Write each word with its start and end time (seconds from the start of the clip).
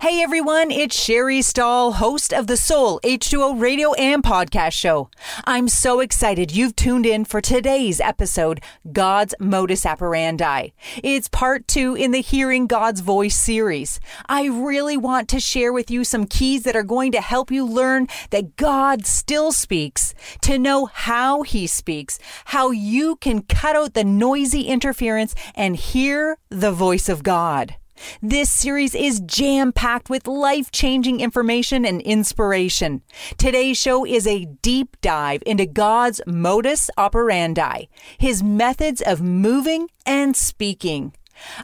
Hey 0.00 0.22
everyone, 0.22 0.70
it's 0.70 0.98
Sherry 0.98 1.42
Stahl, 1.42 1.92
host 1.92 2.32
of 2.32 2.46
the 2.46 2.56
Soul 2.56 3.00
H2O 3.04 3.60
radio 3.60 3.92
and 3.92 4.22
podcast 4.22 4.72
show. 4.72 5.10
I'm 5.44 5.68
so 5.68 6.00
excited 6.00 6.56
you've 6.56 6.74
tuned 6.74 7.04
in 7.04 7.26
for 7.26 7.42
today's 7.42 8.00
episode, 8.00 8.62
God's 8.90 9.34
Modus 9.38 9.84
Operandi. 9.84 10.70
It's 11.04 11.28
part 11.28 11.68
two 11.68 11.94
in 11.96 12.12
the 12.12 12.22
Hearing 12.22 12.66
God's 12.66 13.02
Voice 13.02 13.36
series. 13.36 14.00
I 14.26 14.46
really 14.46 14.96
want 14.96 15.28
to 15.28 15.38
share 15.38 15.70
with 15.70 15.90
you 15.90 16.02
some 16.02 16.24
keys 16.24 16.62
that 16.62 16.76
are 16.76 16.82
going 16.82 17.12
to 17.12 17.20
help 17.20 17.50
you 17.50 17.66
learn 17.66 18.08
that 18.30 18.56
God 18.56 19.04
still 19.04 19.52
speaks, 19.52 20.14
to 20.40 20.58
know 20.58 20.86
how 20.86 21.42
he 21.42 21.66
speaks, 21.66 22.18
how 22.46 22.70
you 22.70 23.16
can 23.16 23.42
cut 23.42 23.76
out 23.76 23.92
the 23.92 24.04
noisy 24.04 24.62
interference 24.62 25.34
and 25.54 25.76
hear 25.76 26.38
the 26.48 26.72
voice 26.72 27.10
of 27.10 27.22
God. 27.22 27.76
This 28.22 28.50
series 28.50 28.94
is 28.94 29.20
jam 29.20 29.72
packed 29.72 30.10
with 30.10 30.26
life 30.26 30.70
changing 30.70 31.20
information 31.20 31.84
and 31.84 32.00
inspiration. 32.02 33.02
Today's 33.38 33.76
show 33.76 34.04
is 34.04 34.26
a 34.26 34.46
deep 34.62 34.96
dive 35.00 35.42
into 35.46 35.66
God's 35.66 36.20
modus 36.26 36.90
operandi, 36.96 37.84
his 38.18 38.42
methods 38.42 39.00
of 39.00 39.22
moving 39.22 39.88
and 40.06 40.36
speaking. 40.36 41.12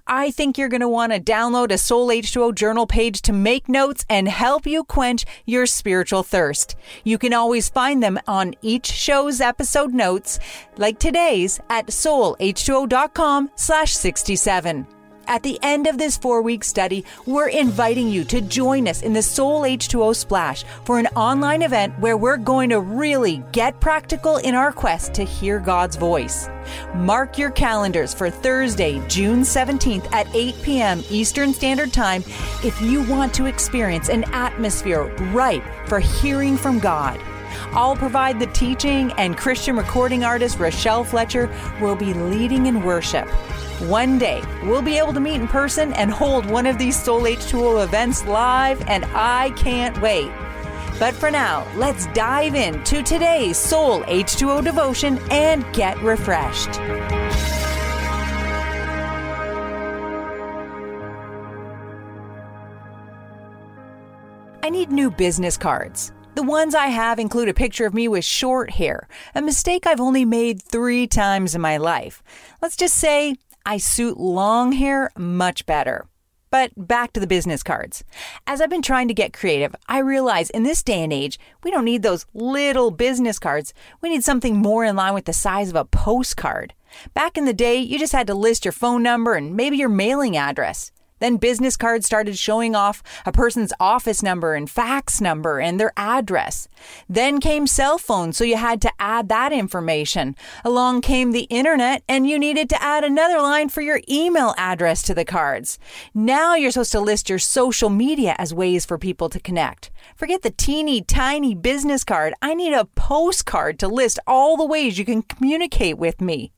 I 0.07 0.31
think 0.31 0.57
you're 0.57 0.69
going 0.69 0.81
to 0.81 0.89
want 0.89 1.13
to 1.13 1.21
download 1.21 1.71
a 1.71 1.79
Soul 1.79 2.09
H2O 2.09 2.55
journal 2.55 2.87
page 2.87 3.23
to 3.23 3.33
make 3.33 3.69
notes 3.69 4.05
and 4.09 4.29
help 4.29 4.67
you 4.67 4.85
quench 4.85 5.25
your 5.45 5.67
spiritual 5.67 6.23
thirst. 6.23 6.77
You 7.05 7.19
can 7.19 7.33
always 7.33 7.69
find 7.69 8.03
them 8.03 8.19
on 8.27 8.55
each 8.63 8.87
show's 8.87 9.41
episode 9.41 9.93
notes, 9.93 10.39
like 10.77 10.99
today's 10.99 11.61
at 11.69 11.89
soulh2o.com 11.89 13.51
slash 13.57 13.95
67. 13.95 14.96
At 15.29 15.43
the 15.43 15.59
end 15.61 15.89
of 15.89 15.99
this 15.99 16.17
four 16.17 16.41
week 16.41 16.63
study, 16.63 17.05
we're 17.27 17.49
inviting 17.49 18.09
you 18.09 18.23
to 18.27 18.41
join 18.41 18.87
us 18.87 19.03
in 19.03 19.13
the 19.13 19.23
Soul 19.23 19.63
H2O 19.63 20.15
Splash 20.15 20.65
for 20.85 21.01
an 21.01 21.09
online 21.17 21.63
event 21.63 21.99
where 21.99 22.17
we're 22.17 22.37
going 22.37 22.71
to 22.71 22.81
really 22.81 23.43
get 23.51 23.81
practical 23.81 24.37
in 24.37 24.55
our 24.55 24.71
quest 24.71 25.15
to 25.15 25.25
hear 25.25 25.59
God's 25.59 25.97
voice. 25.97 26.49
Mark 26.95 27.39
your 27.39 27.51
calendars 27.51 28.15
for 28.15 28.31
Thursday, 28.31 29.05
June 29.09 29.41
17th 29.41 30.13
at 30.13 30.33
8 30.33 30.55
p.m. 30.63 31.03
Eastern 31.11 31.53
Standard 31.53 31.93
Time 31.93 32.23
if 32.63 32.81
you 32.81 33.03
want 33.11 33.35
to 33.35 33.47
experience 33.47 34.09
an 34.09 34.23
atmosphere 34.33 35.07
ripe 35.33 35.65
for 35.87 35.99
hearing 35.99 36.57
from 36.57 36.79
God. 36.79 37.21
I'll 37.73 37.97
provide 37.97 38.39
the 38.39 38.47
teaching, 38.47 39.13
and 39.13 39.37
Christian 39.37 39.77
recording 39.77 40.25
artist 40.25 40.59
Rochelle 40.59 41.05
Fletcher 41.05 41.51
will 41.81 41.97
be 41.97 42.15
leading 42.15 42.67
in 42.67 42.83
worship. 42.83 43.29
One 43.89 44.19
day, 44.19 44.43
we'll 44.63 44.83
be 44.83 44.97
able 44.97 45.13
to 45.13 45.21
meet 45.21 45.35
in 45.35 45.49
person 45.49 45.93
and 45.93 46.11
hold 46.11 46.47
one 46.47 46.67
of 46.67 46.79
these 46.79 47.01
Soul 47.01 47.23
H2O 47.23 47.85
events 47.85 48.25
live, 48.25 48.81
and 48.89 49.05
I 49.15 49.51
can't 49.51 50.01
wait. 50.01 50.31
But 50.99 51.15
for 51.15 51.31
now, 51.31 51.67
let's 51.77 52.07
dive 52.15 52.55
into 52.55 53.03
today's 53.03 53.59
Soul 53.59 54.01
H2O 54.05 54.65
devotion 54.65 55.19
and 55.31 55.65
get 55.75 56.01
refreshed. 56.03 56.81
I 64.63 64.71
need 64.71 64.91
new 64.91 65.11
business 65.11 65.57
cards. 65.57 66.13
The 66.37 66.43
ones 66.43 66.75
I 66.75 66.89
have 66.89 67.19
include 67.19 67.49
a 67.49 67.55
picture 67.55 67.87
of 67.87 67.95
me 67.95 68.09
with 68.09 68.23
short 68.23 68.73
hair, 68.73 69.09
a 69.35 69.41
mistake 69.41 69.87
I've 69.87 70.03
only 70.03 70.27
made 70.27 70.61
three 70.61 71.07
times 71.07 71.55
in 71.55 71.63
my 71.63 71.79
life. 71.79 72.23
Let's 72.61 72.77
just 72.77 72.95
say 72.97 73.37
I 73.65 73.79
suit 73.79 74.19
long 74.19 74.73
hair 74.73 75.11
much 75.17 75.65
better. 75.65 76.07
But 76.51 76.73
back 76.77 77.15
to 77.15 77.21
the 77.21 77.27
business 77.27 77.63
cards. 77.63 78.05
As 78.47 78.61
I've 78.61 78.69
been 78.69 78.83
trying 78.83 79.09
to 79.09 79.15
get 79.15 79.33
creative, 79.33 79.75
I 79.89 80.01
realize 80.01 80.51
in 80.51 80.63
this 80.63 80.83
day 80.83 81.03
and 81.03 81.11
age, 81.11 81.41
we 81.65 81.71
don't 81.71 81.87
need 81.87 82.03
those 82.03 82.27
little 82.35 82.91
business 82.91 83.39
cards. 83.39 83.73
We 84.03 84.11
need 84.11 84.23
something 84.23 84.57
more 84.57 84.85
in 84.85 84.95
line 84.95 85.15
with 85.15 85.25
the 85.25 85.33
size 85.33 85.71
of 85.71 85.77
a 85.77 85.87
postcard. 85.87 86.75
Back 87.15 87.39
in 87.39 87.47
the 87.47 87.55
day, 87.55 87.77
you 87.77 87.99
just 87.99 88.13
had 88.13 88.27
to 88.27 88.35
list 88.35 88.67
your 88.67 88.73
phone 88.73 89.03
number 89.03 89.33
and 89.33 89.57
maybe 89.57 89.79
your 89.79 89.89
mailing 89.89 90.37
address. 90.37 90.93
Then 91.19 91.37
business 91.37 91.77
cards 91.77 92.07
started 92.07 92.39
showing 92.39 92.75
off 92.75 93.03
a 93.25 93.33
person's 93.33 93.73
office 93.81 94.23
number 94.23 94.55
and 94.55 94.69
fax 94.69 95.21
number 95.21 95.61
and 95.61 95.81
their 95.81 95.93
address. 95.97 96.69
Then 97.09 97.41
came 97.41 97.67
cell 97.67 97.99
phones, 97.99 98.37
so 98.37 98.45
you 98.45 98.57
had 98.57 98.83
to 98.83 98.93
add 98.99 99.29
that 99.29 99.53
information. 99.53 100.37
Along 100.65 101.01
came 101.01 101.33
the 101.33 101.45
internet, 101.45 102.03
and 102.09 102.29
you 102.29 102.39
needed 102.39 102.69
to 102.71 102.83
add 102.83 103.05
another 103.05 103.41
line 103.41 103.69
for 103.69 103.81
your 103.81 104.01
email 104.09 104.55
address 104.59 105.03
to 105.03 105.15
the 105.15 105.25
cards. 105.25 105.79
Now 106.15 106.55
you're 106.55 106.71
supposed 106.71 106.93
to 106.93 107.01
list 107.01 107.29
your 107.29 107.39
social 107.39 107.91
media 107.91 108.35
as 108.39 108.53
ways 108.53 108.85
for 108.85 108.99
people 108.99 109.29
to 109.31 109.41
connect. 109.41 109.91
Forget 110.17 110.43
the 110.43 110.51
teeny 110.51 111.03
tiny 111.03 111.55
business 111.55 112.05
card. 112.05 112.35
I 112.43 112.55
need 112.55 112.75
a 112.75 112.85
postcard 112.85 113.79
to 113.81 113.89
list 113.89 114.19
all 114.27 114.57
the 114.57 114.67
ways 114.67 114.99
you 114.99 115.05
can 115.05 115.23
communicate 115.23 115.99
with 115.99 116.21
me. 116.21 116.53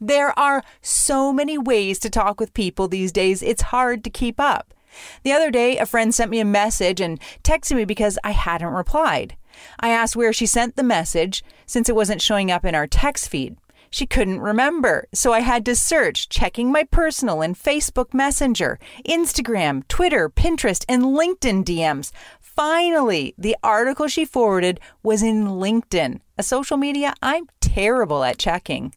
There 0.00 0.36
are 0.38 0.62
so 0.80 1.32
many 1.32 1.58
ways 1.58 1.98
to 2.00 2.10
talk 2.10 2.40
with 2.40 2.54
people 2.54 2.88
these 2.88 3.12
days, 3.12 3.42
it's 3.42 3.62
hard 3.62 4.04
to 4.04 4.10
keep 4.10 4.40
up. 4.40 4.74
The 5.22 5.32
other 5.32 5.50
day, 5.50 5.78
a 5.78 5.86
friend 5.86 6.14
sent 6.14 6.30
me 6.30 6.40
a 6.40 6.44
message 6.44 7.00
and 7.00 7.20
texted 7.42 7.76
me 7.76 7.84
because 7.84 8.18
I 8.22 8.30
hadn't 8.30 8.68
replied. 8.68 9.36
I 9.80 9.90
asked 9.90 10.16
where 10.16 10.32
she 10.32 10.46
sent 10.46 10.76
the 10.76 10.82
message 10.82 11.44
since 11.66 11.88
it 11.88 11.94
wasn't 11.94 12.22
showing 12.22 12.50
up 12.50 12.64
in 12.64 12.74
our 12.74 12.86
text 12.86 13.28
feed. 13.28 13.56
She 13.90 14.06
couldn't 14.06 14.40
remember, 14.40 15.06
so 15.14 15.32
I 15.32 15.40
had 15.40 15.64
to 15.66 15.76
search, 15.76 16.28
checking 16.28 16.72
my 16.72 16.82
personal 16.82 17.42
and 17.42 17.56
Facebook 17.56 18.12
Messenger, 18.12 18.80
Instagram, 19.06 19.86
Twitter, 19.86 20.28
Pinterest, 20.28 20.84
and 20.88 21.04
LinkedIn 21.04 21.64
DMs. 21.64 22.10
Finally, 22.40 23.34
the 23.38 23.56
article 23.62 24.08
she 24.08 24.24
forwarded 24.24 24.80
was 25.04 25.22
in 25.22 25.46
LinkedIn, 25.46 26.20
a 26.36 26.42
social 26.42 26.76
media 26.76 27.14
I'm 27.22 27.46
terrible 27.60 28.24
at 28.24 28.38
checking. 28.38 28.92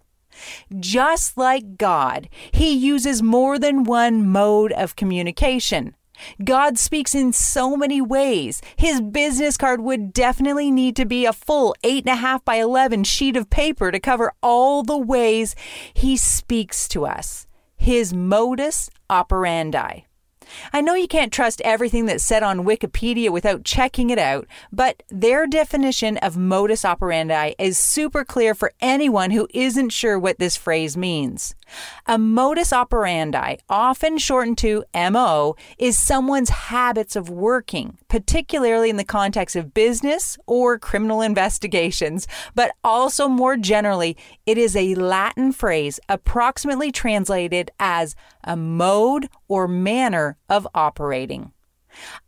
Just 0.79 1.37
like 1.37 1.77
God, 1.77 2.29
He 2.51 2.73
uses 2.73 3.21
more 3.21 3.59
than 3.59 3.83
one 3.83 4.27
mode 4.27 4.71
of 4.71 4.95
communication. 4.95 5.95
God 6.43 6.77
speaks 6.77 7.13
in 7.13 7.33
so 7.33 7.75
many 7.75 8.01
ways. 8.01 8.61
His 8.75 9.01
business 9.01 9.57
card 9.57 9.81
would 9.81 10.13
definitely 10.13 10.71
need 10.71 10.95
to 10.95 11.05
be 11.05 11.25
a 11.25 11.33
full 11.33 11.75
8.5 11.83 12.43
by 12.43 12.55
11 12.55 13.03
sheet 13.03 13.37
of 13.37 13.49
paper 13.49 13.91
to 13.91 13.99
cover 13.99 14.33
all 14.41 14.83
the 14.83 14.97
ways 14.97 15.55
He 15.93 16.17
speaks 16.17 16.87
to 16.89 17.05
us. 17.05 17.47
His 17.75 18.13
modus 18.13 18.89
operandi. 19.09 20.01
I 20.73 20.81
know 20.81 20.93
you 20.93 21.07
can't 21.07 21.33
trust 21.33 21.61
everything 21.61 22.05
that's 22.05 22.23
said 22.23 22.43
on 22.43 22.65
Wikipedia 22.65 23.29
without 23.29 23.63
checking 23.63 24.09
it 24.09 24.19
out, 24.19 24.47
but 24.71 25.03
their 25.09 25.47
definition 25.47 26.17
of 26.17 26.37
modus 26.37 26.85
operandi 26.85 27.53
is 27.59 27.77
super 27.77 28.23
clear 28.23 28.55
for 28.55 28.71
anyone 28.81 29.31
who 29.31 29.47
isn't 29.53 29.89
sure 29.89 30.17
what 30.17 30.39
this 30.39 30.55
phrase 30.55 30.95
means. 30.95 31.55
A 32.05 32.17
modus 32.17 32.71
operandi, 32.71 33.57
often 33.69 34.17
shortened 34.17 34.57
to 34.59 34.83
MO, 34.93 35.55
is 35.77 35.97
someone's 35.97 36.49
habits 36.49 37.15
of 37.15 37.29
working, 37.29 37.97
particularly 38.07 38.89
in 38.89 38.97
the 38.97 39.03
context 39.03 39.55
of 39.55 39.73
business 39.73 40.37
or 40.45 40.79
criminal 40.79 41.21
investigations, 41.21 42.27
but 42.55 42.71
also 42.83 43.27
more 43.27 43.57
generally, 43.57 44.15
it 44.45 44.57
is 44.57 44.75
a 44.75 44.95
Latin 44.95 45.51
phrase 45.51 45.99
approximately 46.09 46.91
translated 46.91 47.71
as 47.79 48.15
a 48.43 48.55
mode 48.55 49.29
or 49.47 49.67
manner 49.67 50.37
of 50.49 50.67
operating. 50.73 51.51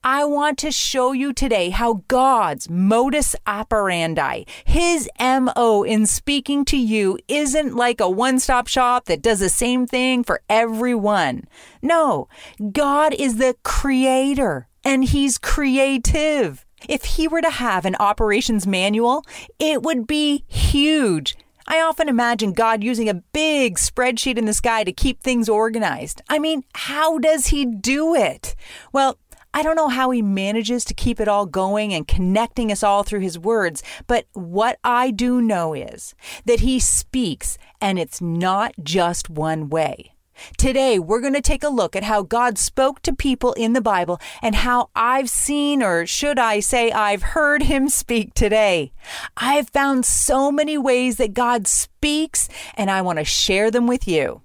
I 0.03 0.25
want 0.25 0.57
to 0.59 0.71
show 0.71 1.11
you 1.11 1.33
today 1.33 1.69
how 1.69 2.03
God's 2.07 2.69
modus 2.69 3.35
operandi, 3.45 4.43
his 4.65 5.09
MO 5.19 5.83
in 5.83 6.05
speaking 6.05 6.65
to 6.65 6.77
you, 6.77 7.17
isn't 7.27 7.75
like 7.75 7.99
a 7.99 8.09
one 8.09 8.39
stop 8.39 8.67
shop 8.67 9.05
that 9.05 9.21
does 9.21 9.39
the 9.39 9.49
same 9.49 9.85
thing 9.87 10.23
for 10.23 10.41
everyone. 10.49 11.45
No, 11.81 12.27
God 12.71 13.13
is 13.13 13.37
the 13.37 13.55
creator 13.63 14.67
and 14.83 15.03
he's 15.03 15.37
creative. 15.37 16.65
If 16.87 17.03
he 17.03 17.27
were 17.27 17.41
to 17.41 17.49
have 17.49 17.85
an 17.85 17.95
operations 17.99 18.65
manual, 18.65 19.23
it 19.59 19.83
would 19.83 20.07
be 20.07 20.45
huge. 20.47 21.35
I 21.67 21.81
often 21.81 22.09
imagine 22.09 22.53
God 22.53 22.83
using 22.83 23.09
a 23.09 23.13
big 23.13 23.75
spreadsheet 23.75 24.37
in 24.39 24.45
the 24.45 24.53
sky 24.53 24.83
to 24.83 24.91
keep 24.91 25.21
things 25.21 25.47
organized. 25.47 26.21
I 26.27 26.39
mean, 26.39 26.63
how 26.73 27.19
does 27.19 27.47
he 27.47 27.63
do 27.63 28.15
it? 28.15 28.55
Well, 28.91 29.19
I 29.53 29.63
don't 29.63 29.75
know 29.75 29.89
how 29.89 30.11
he 30.11 30.21
manages 30.21 30.85
to 30.85 30.93
keep 30.93 31.19
it 31.19 31.27
all 31.27 31.45
going 31.45 31.93
and 31.93 32.07
connecting 32.07 32.71
us 32.71 32.83
all 32.83 33.03
through 33.03 33.21
his 33.21 33.39
words, 33.39 33.81
but 34.05 34.25
what 34.33 34.77
I 34.83 35.09
do 35.09 35.41
know 35.41 35.73
is 35.73 36.13
that 36.45 36.59
he 36.59 36.79
speaks 36.79 37.57
and 37.81 37.97
it's 37.97 38.21
not 38.21 38.73
just 38.83 39.29
one 39.29 39.69
way. 39.69 40.13
Today, 40.57 40.99
we're 40.99 41.19
going 41.19 41.33
to 41.33 41.41
take 41.41 41.63
a 41.63 41.69
look 41.69 41.95
at 41.95 42.03
how 42.03 42.21
God 42.21 42.57
spoke 42.57 43.01
to 43.01 43.13
people 43.13 43.53
in 43.53 43.73
the 43.73 43.81
Bible 43.81 44.21
and 44.41 44.55
how 44.55 44.89
I've 44.95 45.29
seen, 45.29 45.83
or 45.83 46.05
should 46.05 46.39
I 46.39 46.59
say, 46.59 46.91
I've 46.91 47.23
heard 47.23 47.63
him 47.63 47.89
speak 47.89 48.33
today. 48.33 48.93
I've 49.35 49.69
found 49.69 50.05
so 50.05 50.51
many 50.51 50.77
ways 50.77 51.17
that 51.17 51.33
God 51.33 51.67
speaks, 51.67 52.47
and 52.75 52.89
I 52.89 53.01
want 53.01 53.19
to 53.19 53.25
share 53.25 53.69
them 53.69 53.87
with 53.87 54.07
you. 54.07 54.41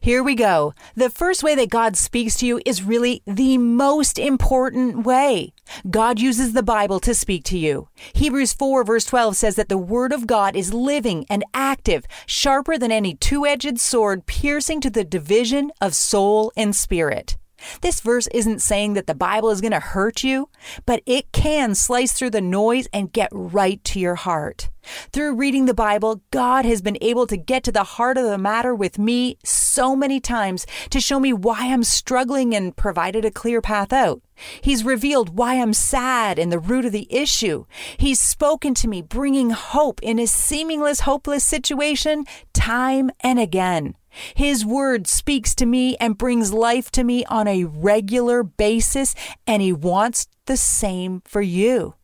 Here 0.00 0.22
we 0.22 0.34
go. 0.34 0.74
The 0.94 1.10
first 1.10 1.42
way 1.42 1.54
that 1.54 1.70
God 1.70 1.96
speaks 1.96 2.36
to 2.36 2.46
you 2.46 2.60
is 2.64 2.82
really 2.82 3.22
the 3.26 3.58
most 3.58 4.18
important 4.18 5.04
way. 5.04 5.52
God 5.90 6.20
uses 6.20 6.52
the 6.52 6.62
Bible 6.62 7.00
to 7.00 7.14
speak 7.14 7.44
to 7.44 7.58
you. 7.58 7.88
Hebrews 8.14 8.52
4, 8.52 8.84
verse 8.84 9.04
12 9.04 9.36
says 9.36 9.56
that 9.56 9.68
the 9.68 9.78
Word 9.78 10.12
of 10.12 10.26
God 10.26 10.56
is 10.56 10.74
living 10.74 11.26
and 11.28 11.44
active, 11.52 12.04
sharper 12.26 12.78
than 12.78 12.92
any 12.92 13.14
two 13.14 13.46
edged 13.46 13.80
sword, 13.80 14.26
piercing 14.26 14.80
to 14.80 14.90
the 14.90 15.04
division 15.04 15.70
of 15.80 15.94
soul 15.94 16.52
and 16.56 16.74
spirit. 16.74 17.36
This 17.80 18.00
verse 18.00 18.26
isn't 18.28 18.62
saying 18.62 18.94
that 18.94 19.06
the 19.06 19.14
Bible 19.14 19.50
is 19.50 19.60
going 19.60 19.72
to 19.72 19.80
hurt 19.80 20.24
you, 20.24 20.48
but 20.86 21.02
it 21.06 21.32
can 21.32 21.74
slice 21.74 22.12
through 22.12 22.30
the 22.30 22.40
noise 22.40 22.88
and 22.92 23.12
get 23.12 23.28
right 23.32 23.82
to 23.84 24.00
your 24.00 24.14
heart. 24.14 24.70
Through 25.12 25.36
reading 25.36 25.66
the 25.66 25.74
Bible, 25.74 26.22
God 26.30 26.64
has 26.64 26.82
been 26.82 26.98
able 27.00 27.26
to 27.28 27.36
get 27.36 27.64
to 27.64 27.72
the 27.72 27.84
heart 27.84 28.18
of 28.18 28.24
the 28.24 28.38
matter 28.38 28.74
with 28.74 28.98
me 28.98 29.38
so 29.44 29.96
many 29.96 30.20
times 30.20 30.66
to 30.90 31.00
show 31.00 31.18
me 31.18 31.32
why 31.32 31.72
I'm 31.72 31.84
struggling 31.84 32.54
and 32.54 32.76
provided 32.76 33.24
a 33.24 33.30
clear 33.30 33.60
path 33.60 33.92
out. 33.92 34.20
He's 34.60 34.84
revealed 34.84 35.38
why 35.38 35.54
I'm 35.54 35.72
sad 35.72 36.38
and 36.38 36.50
the 36.50 36.58
root 36.58 36.84
of 36.84 36.92
the 36.92 37.06
issue. 37.08 37.66
He's 37.96 38.20
spoken 38.20 38.74
to 38.74 38.88
me, 38.88 39.00
bringing 39.00 39.50
hope 39.50 40.00
in 40.02 40.18
a 40.18 40.26
seemingly 40.26 40.84
hopeless 40.94 41.44
situation 41.44 42.24
time 42.64 43.10
and 43.20 43.38
again. 43.38 43.94
His 44.34 44.64
word 44.64 45.06
speaks 45.06 45.54
to 45.56 45.66
me 45.66 45.98
and 45.98 46.16
brings 46.16 46.50
life 46.50 46.90
to 46.92 47.04
me 47.04 47.22
on 47.26 47.46
a 47.46 47.64
regular 47.64 48.42
basis, 48.42 49.14
and 49.46 49.60
He 49.60 49.70
wants 49.70 50.28
the 50.46 50.56
same 50.56 51.20
for 51.26 51.42
you. 51.42 51.94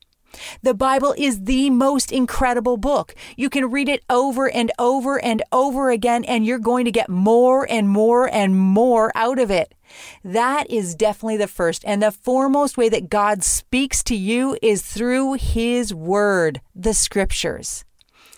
The 0.63 0.75
Bible 0.75 1.15
is 1.17 1.45
the 1.45 1.71
most 1.71 2.13
incredible 2.13 2.77
book. 2.77 3.15
You 3.39 3.49
can 3.49 3.71
read 3.71 3.89
it 3.89 4.05
over 4.11 4.51
and 4.51 4.71
over 4.79 5.19
and 5.19 5.43
over 5.51 5.89
again, 5.89 6.25
and 6.25 6.45
you're 6.45 6.59
going 6.59 6.85
to 6.85 6.93
get 6.93 7.09
more 7.09 7.67
and 7.71 7.89
more 7.89 8.29
and 8.31 8.55
more 8.55 9.11
out 9.15 9.39
of 9.39 9.51
it. 9.51 9.75
That 10.23 10.71
is 10.71 10.95
definitely 10.95 11.39
the 11.39 11.49
first 11.49 11.85
and 11.87 12.03
the 12.03 12.13
foremost 12.13 12.77
way 12.77 12.91
that 12.91 13.09
God 13.09 13.43
speaks 13.43 14.03
to 14.05 14.15
you 14.15 14.59
is 14.61 14.83
through 14.83 15.35
His 15.35 15.95
Word, 15.95 16.61
the 16.75 16.93
Scriptures. 16.93 17.87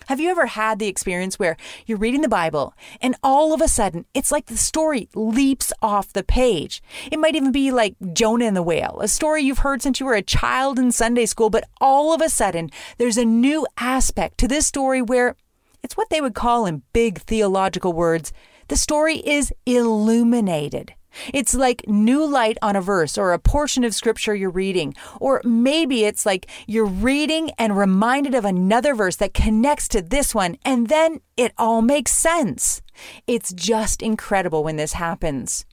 Have 0.07 0.19
you 0.19 0.29
ever 0.29 0.45
had 0.45 0.79
the 0.79 0.87
experience 0.87 1.39
where 1.39 1.57
you're 1.85 1.97
reading 1.97 2.21
the 2.21 2.29
Bible 2.29 2.73
and 3.01 3.15
all 3.23 3.53
of 3.53 3.61
a 3.61 3.67
sudden 3.67 4.05
it's 4.13 4.31
like 4.31 4.47
the 4.47 4.57
story 4.57 5.09
leaps 5.15 5.71
off 5.81 6.13
the 6.13 6.23
page? 6.23 6.81
It 7.11 7.19
might 7.19 7.35
even 7.35 7.51
be 7.51 7.71
like 7.71 7.95
Jonah 8.13 8.45
and 8.45 8.55
the 8.55 8.63
whale, 8.63 8.99
a 9.01 9.07
story 9.07 9.43
you've 9.43 9.59
heard 9.59 9.81
since 9.81 9.99
you 9.99 10.05
were 10.05 10.15
a 10.15 10.21
child 10.21 10.79
in 10.79 10.91
Sunday 10.91 11.25
school, 11.25 11.49
but 11.49 11.67
all 11.79 12.13
of 12.13 12.21
a 12.21 12.29
sudden 12.29 12.69
there's 12.97 13.17
a 13.17 13.25
new 13.25 13.65
aspect 13.77 14.37
to 14.39 14.47
this 14.47 14.67
story 14.67 15.01
where 15.01 15.35
it's 15.81 15.97
what 15.97 16.09
they 16.09 16.21
would 16.21 16.35
call 16.35 16.65
in 16.65 16.83
big 16.93 17.19
theological 17.19 17.93
words 17.93 18.31
the 18.69 18.77
story 18.77 19.17
is 19.17 19.53
illuminated. 19.65 20.93
It's 21.33 21.53
like 21.53 21.87
new 21.87 22.25
light 22.25 22.57
on 22.61 22.75
a 22.75 22.81
verse 22.81 23.17
or 23.17 23.33
a 23.33 23.39
portion 23.39 23.83
of 23.83 23.93
scripture 23.93 24.35
you're 24.35 24.49
reading. 24.49 24.93
Or 25.19 25.41
maybe 25.43 26.05
it's 26.05 26.25
like 26.25 26.49
you're 26.67 26.85
reading 26.85 27.51
and 27.57 27.77
reminded 27.77 28.35
of 28.35 28.45
another 28.45 28.95
verse 28.95 29.15
that 29.17 29.33
connects 29.33 29.87
to 29.89 30.01
this 30.01 30.33
one, 30.33 30.57
and 30.65 30.87
then 30.89 31.21
it 31.37 31.53
all 31.57 31.81
makes 31.81 32.11
sense. 32.13 32.81
It's 33.27 33.53
just 33.53 34.01
incredible 34.01 34.63
when 34.63 34.75
this 34.75 34.93
happens. 34.93 35.65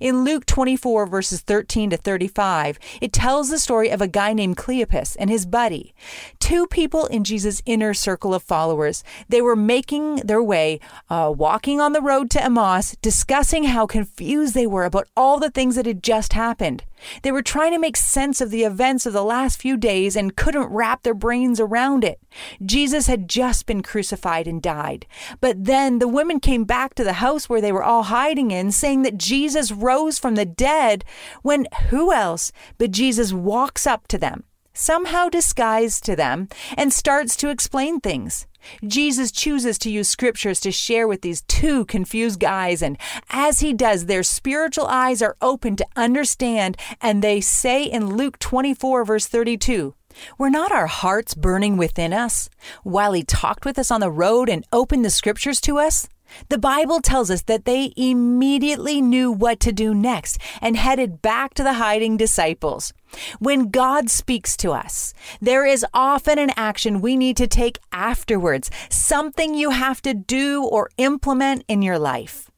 In 0.00 0.24
Luke 0.24 0.46
24, 0.46 1.06
verses 1.06 1.40
13 1.40 1.90
to 1.90 1.96
35, 1.96 2.78
it 3.00 3.12
tells 3.12 3.50
the 3.50 3.58
story 3.58 3.90
of 3.90 4.00
a 4.00 4.08
guy 4.08 4.32
named 4.32 4.56
Cleopas 4.56 5.16
and 5.18 5.30
his 5.30 5.46
buddy, 5.46 5.94
two 6.38 6.66
people 6.66 7.06
in 7.06 7.24
Jesus' 7.24 7.62
inner 7.66 7.94
circle 7.94 8.34
of 8.34 8.42
followers. 8.42 9.04
They 9.28 9.42
were 9.42 9.56
making 9.56 10.16
their 10.16 10.42
way, 10.42 10.80
uh, 11.08 11.32
walking 11.36 11.80
on 11.80 11.92
the 11.92 12.00
road 12.00 12.30
to 12.30 12.42
Emmaus, 12.42 12.96
discussing 13.02 13.64
how 13.64 13.86
confused 13.86 14.54
they 14.54 14.66
were 14.66 14.84
about 14.84 15.08
all 15.16 15.38
the 15.38 15.50
things 15.50 15.76
that 15.76 15.86
had 15.86 16.02
just 16.02 16.32
happened. 16.32 16.84
They 17.22 17.32
were 17.32 17.42
trying 17.42 17.72
to 17.72 17.78
make 17.78 17.96
sense 17.96 18.40
of 18.40 18.50
the 18.50 18.64
events 18.64 19.06
of 19.06 19.12
the 19.12 19.24
last 19.24 19.60
few 19.60 19.76
days 19.76 20.16
and 20.16 20.36
couldn't 20.36 20.72
wrap 20.72 21.02
their 21.02 21.14
brains 21.14 21.60
around 21.60 22.04
it. 22.04 22.20
Jesus 22.64 23.06
had 23.06 23.28
just 23.28 23.66
been 23.66 23.82
crucified 23.82 24.46
and 24.46 24.62
died. 24.62 25.06
But 25.40 25.64
then 25.64 25.98
the 25.98 26.08
women 26.08 26.40
came 26.40 26.64
back 26.64 26.94
to 26.94 27.04
the 27.04 27.14
house 27.14 27.48
where 27.48 27.60
they 27.60 27.72
were 27.72 27.84
all 27.84 28.04
hiding 28.04 28.50
in, 28.50 28.72
saying 28.72 29.02
that 29.02 29.18
Jesus 29.18 29.72
rose 29.72 30.18
from 30.18 30.34
the 30.34 30.44
dead, 30.44 31.04
when 31.42 31.66
who 31.90 32.12
else 32.12 32.52
but 32.78 32.90
Jesus 32.90 33.32
walks 33.32 33.86
up 33.86 34.08
to 34.08 34.18
them 34.18 34.44
somehow 34.74 35.28
disguised 35.28 36.04
to 36.04 36.16
them, 36.16 36.48
and 36.76 36.92
starts 36.92 37.36
to 37.36 37.50
explain 37.50 38.00
things. 38.00 38.46
Jesus 38.86 39.30
chooses 39.30 39.78
to 39.78 39.90
use 39.90 40.08
scriptures 40.08 40.60
to 40.60 40.70
share 40.70 41.08
with 41.08 41.22
these 41.22 41.42
two 41.42 41.84
confused 41.86 42.40
guys, 42.40 42.82
and 42.82 42.98
as 43.30 43.60
he 43.60 43.72
does, 43.72 44.06
their 44.06 44.22
spiritual 44.22 44.86
eyes 44.86 45.22
are 45.22 45.36
open 45.40 45.76
to 45.76 45.86
understand, 45.96 46.76
and 47.00 47.22
they 47.22 47.40
say 47.40 47.84
in 47.84 48.16
Luke 48.16 48.38
24, 48.38 49.04
verse 49.04 49.26
32, 49.26 49.94
were 50.38 50.50
not 50.50 50.72
our 50.72 50.86
hearts 50.86 51.34
burning 51.34 51.76
within 51.76 52.12
us 52.12 52.48
while 52.82 53.12
he 53.12 53.22
talked 53.22 53.64
with 53.64 53.78
us 53.78 53.90
on 53.90 54.00
the 54.00 54.10
road 54.10 54.48
and 54.48 54.66
opened 54.72 55.04
the 55.04 55.10
scriptures 55.10 55.60
to 55.62 55.78
us? 55.78 56.08
The 56.48 56.58
Bible 56.58 57.00
tells 57.00 57.30
us 57.30 57.42
that 57.42 57.64
they 57.64 57.92
immediately 57.96 59.00
knew 59.00 59.32
what 59.32 59.60
to 59.60 59.72
do 59.72 59.94
next 59.94 60.38
and 60.60 60.76
headed 60.76 61.22
back 61.22 61.54
to 61.54 61.62
the 61.62 61.74
hiding 61.74 62.16
disciples. 62.16 62.92
When 63.38 63.70
God 63.70 64.10
speaks 64.10 64.56
to 64.58 64.72
us, 64.72 65.14
there 65.40 65.66
is 65.66 65.84
often 65.92 66.38
an 66.38 66.52
action 66.56 67.00
we 67.00 67.16
need 67.16 67.36
to 67.38 67.46
take 67.46 67.78
afterwards, 67.92 68.70
something 68.88 69.54
you 69.54 69.70
have 69.70 70.00
to 70.02 70.14
do 70.14 70.64
or 70.64 70.90
implement 70.96 71.64
in 71.68 71.82
your 71.82 71.98
life. 71.98 72.51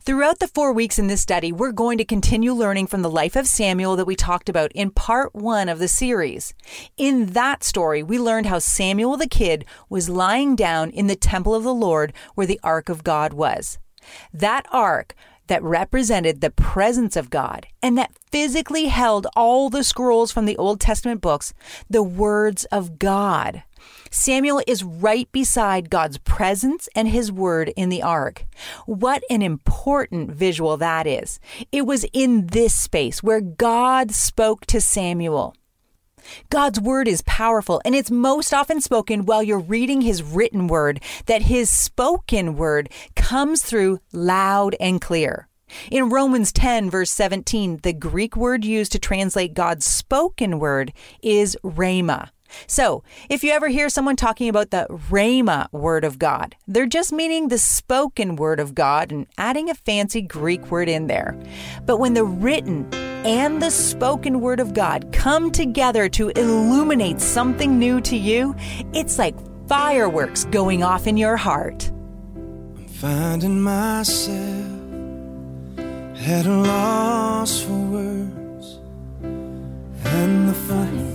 Throughout 0.00 0.38
the 0.38 0.48
four 0.48 0.72
weeks 0.72 0.98
in 0.98 1.06
this 1.06 1.20
study, 1.20 1.52
we're 1.52 1.72
going 1.72 1.98
to 1.98 2.04
continue 2.04 2.52
learning 2.52 2.86
from 2.86 3.02
the 3.02 3.10
life 3.10 3.36
of 3.36 3.46
Samuel 3.46 3.96
that 3.96 4.06
we 4.06 4.16
talked 4.16 4.48
about 4.48 4.72
in 4.72 4.90
part 4.90 5.34
one 5.34 5.68
of 5.68 5.78
the 5.78 5.88
series. 5.88 6.54
In 6.96 7.26
that 7.26 7.62
story, 7.62 8.02
we 8.02 8.18
learned 8.18 8.46
how 8.46 8.58
Samuel 8.58 9.16
the 9.16 9.28
kid 9.28 9.64
was 9.88 10.08
lying 10.08 10.56
down 10.56 10.90
in 10.90 11.06
the 11.06 11.16
temple 11.16 11.54
of 11.54 11.62
the 11.62 11.74
Lord 11.74 12.12
where 12.34 12.46
the 12.46 12.60
ark 12.62 12.88
of 12.88 13.04
God 13.04 13.32
was. 13.32 13.78
That 14.32 14.66
ark 14.72 15.14
that 15.48 15.62
represented 15.62 16.40
the 16.40 16.50
presence 16.50 17.16
of 17.16 17.30
God 17.30 17.66
and 17.82 17.98
that 17.98 18.12
physically 18.30 18.86
held 18.86 19.26
all 19.34 19.70
the 19.70 19.84
scrolls 19.84 20.30
from 20.30 20.44
the 20.44 20.56
Old 20.56 20.80
Testament 20.80 21.20
books, 21.20 21.52
the 21.88 22.02
words 22.02 22.64
of 22.66 22.98
God. 22.98 23.62
Samuel 24.10 24.62
is 24.66 24.84
right 24.84 25.30
beside 25.32 25.90
God's 25.90 26.18
presence 26.18 26.88
and 26.94 27.08
his 27.08 27.30
word 27.30 27.72
in 27.76 27.88
the 27.88 28.02
ark. 28.02 28.46
What 28.86 29.22
an 29.30 29.42
important 29.42 30.30
visual 30.30 30.76
that 30.76 31.06
is. 31.06 31.40
It 31.72 31.86
was 31.86 32.06
in 32.12 32.46
this 32.46 32.74
space 32.74 33.22
where 33.22 33.40
God 33.40 34.12
spoke 34.12 34.66
to 34.66 34.80
Samuel. 34.80 35.54
God's 36.50 36.80
word 36.80 37.08
is 37.08 37.22
powerful 37.22 37.80
and 37.84 37.94
it's 37.94 38.10
most 38.10 38.52
often 38.52 38.80
spoken 38.80 39.24
while 39.24 39.42
you're 39.42 39.58
reading 39.58 40.00
his 40.00 40.22
written 40.22 40.66
word, 40.66 41.00
that 41.26 41.42
his 41.42 41.70
spoken 41.70 42.56
word 42.56 42.90
comes 43.14 43.62
through 43.62 44.00
loud 44.12 44.76
and 44.80 45.00
clear. 45.00 45.48
In 45.90 46.08
Romans 46.08 46.50
10, 46.52 46.90
verse 46.90 47.10
17, 47.10 47.80
the 47.82 47.92
Greek 47.92 48.36
word 48.36 48.64
used 48.64 48.92
to 48.92 48.98
translate 48.98 49.54
God's 49.54 49.84
spoken 49.84 50.58
word 50.58 50.92
is 51.22 51.56
rhema. 51.62 52.30
So, 52.66 53.02
if 53.28 53.42
you 53.44 53.52
ever 53.52 53.68
hear 53.68 53.88
someone 53.88 54.16
talking 54.16 54.48
about 54.48 54.70
the 54.70 54.86
Rhema 54.88 55.72
word 55.72 56.04
of 56.04 56.18
God, 56.18 56.56
they're 56.66 56.86
just 56.86 57.12
meaning 57.12 57.48
the 57.48 57.58
spoken 57.58 58.36
word 58.36 58.60
of 58.60 58.74
God 58.74 59.12
and 59.12 59.26
adding 59.36 59.70
a 59.70 59.74
fancy 59.74 60.22
Greek 60.22 60.70
word 60.70 60.88
in 60.88 61.06
there. 61.06 61.36
But 61.86 61.98
when 61.98 62.14
the 62.14 62.24
written 62.24 62.92
and 63.24 63.60
the 63.60 63.70
spoken 63.70 64.40
word 64.40 64.60
of 64.60 64.74
God 64.74 65.12
come 65.12 65.50
together 65.50 66.08
to 66.10 66.28
illuminate 66.30 67.20
something 67.20 67.78
new 67.78 68.00
to 68.02 68.16
you, 68.16 68.54
it's 68.92 69.18
like 69.18 69.34
fireworks 69.68 70.44
going 70.44 70.82
off 70.82 71.06
in 71.06 71.16
your 71.16 71.36
heart. 71.36 71.90
I'm 72.34 72.86
finding 72.86 73.60
myself 73.60 74.78
at 76.26 76.46
a 76.46 76.52
loss 76.52 77.62
for 77.62 77.72
words, 77.72 78.78
and 80.04 80.48
the 80.48 80.54
funny 80.54 81.07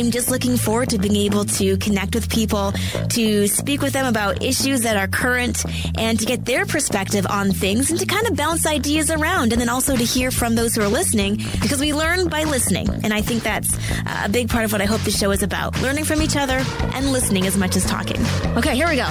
I'm 0.00 0.12
just 0.12 0.30
looking 0.30 0.56
forward 0.56 0.90
to 0.90 0.98
being 0.98 1.16
able 1.16 1.44
to 1.44 1.76
connect 1.76 2.14
with 2.14 2.30
people, 2.30 2.72
to 3.10 3.48
speak 3.48 3.82
with 3.82 3.92
them 3.92 4.06
about 4.06 4.42
issues 4.42 4.82
that 4.82 4.96
are 4.96 5.08
current, 5.08 5.62
and 5.98 6.18
to 6.18 6.24
get 6.24 6.46
their 6.46 6.64
perspective 6.64 7.26
on 7.28 7.50
things 7.50 7.90
and 7.90 7.98
to 7.98 8.06
kind 8.06 8.26
of 8.28 8.36
bounce 8.36 8.66
ideas 8.66 9.10
around. 9.10 9.52
And 9.52 9.60
then 9.60 9.68
also 9.68 9.96
to 9.96 10.04
hear 10.04 10.30
from 10.30 10.54
those 10.54 10.74
who 10.74 10.82
are 10.82 10.88
listening 10.88 11.36
because 11.60 11.80
we 11.80 11.92
learn 11.92 12.28
by 12.28 12.44
listening. 12.44 12.88
And 13.02 13.12
I 13.12 13.20
think 13.20 13.42
that's 13.42 13.76
a 14.24 14.28
big 14.28 14.48
part 14.48 14.64
of 14.64 14.72
what 14.72 14.80
I 14.80 14.86
hope 14.86 15.02
the 15.02 15.10
show 15.10 15.32
is 15.32 15.42
about 15.42 15.80
learning 15.82 16.04
from 16.04 16.22
each 16.22 16.36
other 16.36 16.62
and 16.94 17.12
listening 17.12 17.46
as 17.46 17.58
much 17.58 17.76
as 17.76 17.84
talking. 17.84 18.24
Okay, 18.56 18.74
here 18.76 18.88
we 18.88 18.96
go. 18.96 19.08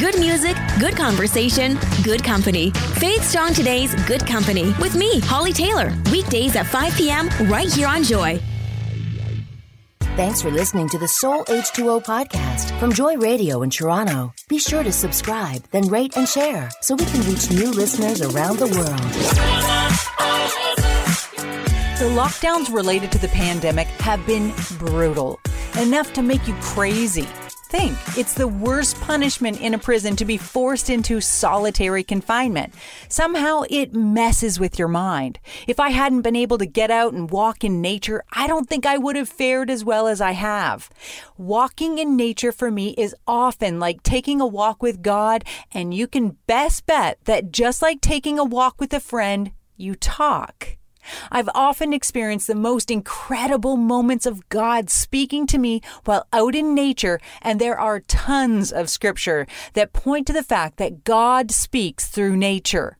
Good 0.00 0.18
music, 0.18 0.56
good 0.78 0.96
conversation, 0.96 1.78
good 2.02 2.22
company. 2.22 2.70
Faith 2.70 3.24
Strong 3.24 3.54
Today's 3.54 3.94
Good 4.06 4.26
Company 4.26 4.74
with 4.80 4.94
me, 4.94 5.20
Holly 5.20 5.52
Taylor. 5.52 5.92
Weekdays 6.12 6.56
at 6.56 6.66
5 6.66 6.94
p.m. 6.96 7.28
right 7.50 7.72
here 7.72 7.88
on 7.88 8.02
Joy. 8.02 8.38
Thanks 10.16 10.40
for 10.40 10.50
listening 10.50 10.88
to 10.90 10.98
the 10.98 11.08
Soul 11.08 11.44
H2O 11.44 12.04
podcast 12.04 12.78
from 12.78 12.92
Joy 12.92 13.16
Radio 13.16 13.62
in 13.62 13.70
Toronto. 13.70 14.32
Be 14.48 14.58
sure 14.58 14.82
to 14.82 14.92
subscribe, 14.92 15.62
then 15.72 15.88
rate 15.88 16.16
and 16.16 16.26
share 16.26 16.70
so 16.80 16.94
we 16.94 17.04
can 17.04 17.20
reach 17.28 17.50
new 17.50 17.70
listeners 17.70 18.22
around 18.22 18.58
the 18.58 18.66
world. 18.66 20.06
The 21.98 22.10
lockdowns 22.14 22.72
related 22.72 23.12
to 23.12 23.18
the 23.18 23.28
pandemic 23.28 23.86
have 24.00 24.26
been 24.26 24.52
brutal, 24.78 25.40
enough 25.78 26.12
to 26.14 26.22
make 26.22 26.46
you 26.46 26.54
crazy 26.60 27.26
think. 27.66 27.96
It's 28.16 28.34
the 28.34 28.48
worst 28.48 29.00
punishment 29.00 29.60
in 29.60 29.74
a 29.74 29.78
prison 29.78 30.16
to 30.16 30.24
be 30.24 30.36
forced 30.36 30.88
into 30.88 31.20
solitary 31.20 32.04
confinement. 32.04 32.72
Somehow 33.08 33.62
it 33.68 33.94
messes 33.94 34.60
with 34.60 34.78
your 34.78 34.88
mind. 34.88 35.38
If 35.66 35.80
I 35.80 35.90
hadn't 35.90 36.22
been 36.22 36.36
able 36.36 36.58
to 36.58 36.66
get 36.66 36.90
out 36.90 37.12
and 37.12 37.30
walk 37.30 37.64
in 37.64 37.80
nature, 37.80 38.22
I 38.32 38.46
don't 38.46 38.68
think 38.68 38.86
I 38.86 38.98
would 38.98 39.16
have 39.16 39.28
fared 39.28 39.70
as 39.70 39.84
well 39.84 40.06
as 40.06 40.20
I 40.20 40.32
have. 40.32 40.88
Walking 41.36 41.98
in 41.98 42.16
nature 42.16 42.52
for 42.52 42.70
me 42.70 42.94
is 42.96 43.14
often 43.26 43.80
like 43.80 44.02
taking 44.02 44.40
a 44.40 44.46
walk 44.46 44.82
with 44.82 45.02
God, 45.02 45.44
and 45.72 45.92
you 45.92 46.06
can 46.06 46.36
best 46.46 46.86
bet 46.86 47.18
that 47.24 47.50
just 47.50 47.82
like 47.82 48.00
taking 48.00 48.38
a 48.38 48.44
walk 48.44 48.80
with 48.80 48.94
a 48.94 49.00
friend, 49.00 49.50
you 49.76 49.94
talk. 49.94 50.76
I've 51.30 51.48
often 51.54 51.92
experienced 51.92 52.46
the 52.46 52.54
most 52.54 52.90
incredible 52.90 53.76
moments 53.76 54.26
of 54.26 54.48
God 54.48 54.90
speaking 54.90 55.46
to 55.48 55.58
me 55.58 55.82
while 56.04 56.26
out 56.32 56.54
in 56.54 56.74
nature, 56.74 57.20
and 57.42 57.60
there 57.60 57.78
are 57.78 58.00
tons 58.00 58.72
of 58.72 58.90
scripture 58.90 59.46
that 59.74 59.92
point 59.92 60.26
to 60.26 60.32
the 60.32 60.42
fact 60.42 60.76
that 60.78 61.04
God 61.04 61.50
speaks 61.50 62.06
through 62.08 62.36
nature. 62.36 62.96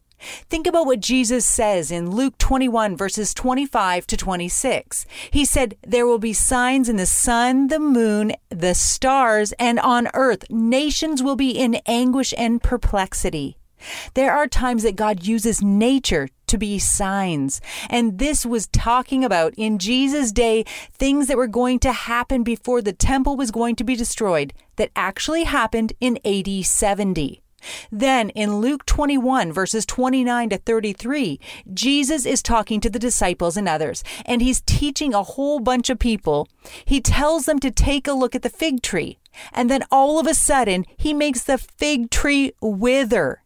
Think 0.48 0.66
about 0.66 0.86
what 0.86 1.00
Jesus 1.00 1.44
says 1.44 1.90
in 1.90 2.10
Luke 2.10 2.38
21, 2.38 2.96
verses 2.96 3.34
25 3.34 4.06
to 4.06 4.16
26. 4.16 5.06
He 5.30 5.44
said, 5.44 5.76
There 5.86 6.06
will 6.06 6.18
be 6.18 6.32
signs 6.32 6.88
in 6.88 6.96
the 6.96 7.06
sun, 7.06 7.68
the 7.68 7.78
moon, 7.78 8.32
the 8.48 8.74
stars, 8.74 9.52
and 9.58 9.78
on 9.78 10.08
earth. 10.14 10.50
Nations 10.50 11.22
will 11.22 11.36
be 11.36 11.50
in 11.50 11.76
anguish 11.86 12.32
and 12.36 12.62
perplexity. 12.62 13.58
There 14.14 14.32
are 14.32 14.46
times 14.46 14.82
that 14.84 14.96
God 14.96 15.26
uses 15.26 15.62
nature 15.62 16.28
to 16.48 16.58
be 16.58 16.78
signs. 16.78 17.60
And 17.90 18.18
this 18.18 18.46
was 18.46 18.66
talking 18.68 19.24
about 19.24 19.54
in 19.56 19.78
Jesus' 19.78 20.32
day 20.32 20.64
things 20.92 21.28
that 21.28 21.36
were 21.36 21.46
going 21.46 21.78
to 21.80 21.92
happen 21.92 22.42
before 22.42 22.82
the 22.82 22.92
temple 22.92 23.36
was 23.36 23.50
going 23.50 23.76
to 23.76 23.84
be 23.84 23.96
destroyed 23.96 24.52
that 24.76 24.90
actually 24.94 25.44
happened 25.44 25.92
in 26.00 26.18
AD 26.24 26.64
70. 26.64 27.42
Then 27.90 28.30
in 28.30 28.56
Luke 28.56 28.86
21, 28.86 29.52
verses 29.52 29.86
29 29.86 30.50
to 30.50 30.58
33, 30.58 31.40
Jesus 31.72 32.26
is 32.26 32.42
talking 32.42 32.80
to 32.80 32.90
the 32.90 32.98
disciples 32.98 33.56
and 33.56 33.68
others, 33.68 34.04
and 34.24 34.42
he's 34.42 34.60
teaching 34.60 35.14
a 35.14 35.22
whole 35.22 35.60
bunch 35.60 35.90
of 35.90 35.98
people. 35.98 36.48
He 36.84 37.00
tells 37.00 37.46
them 37.46 37.58
to 37.60 37.70
take 37.70 38.06
a 38.06 38.12
look 38.12 38.34
at 38.34 38.42
the 38.42 38.50
fig 38.50 38.82
tree, 38.82 39.18
and 39.52 39.70
then 39.70 39.84
all 39.90 40.18
of 40.18 40.26
a 40.26 40.34
sudden, 40.34 40.84
he 40.96 41.12
makes 41.12 41.42
the 41.42 41.58
fig 41.58 42.10
tree 42.10 42.52
wither. 42.60 43.42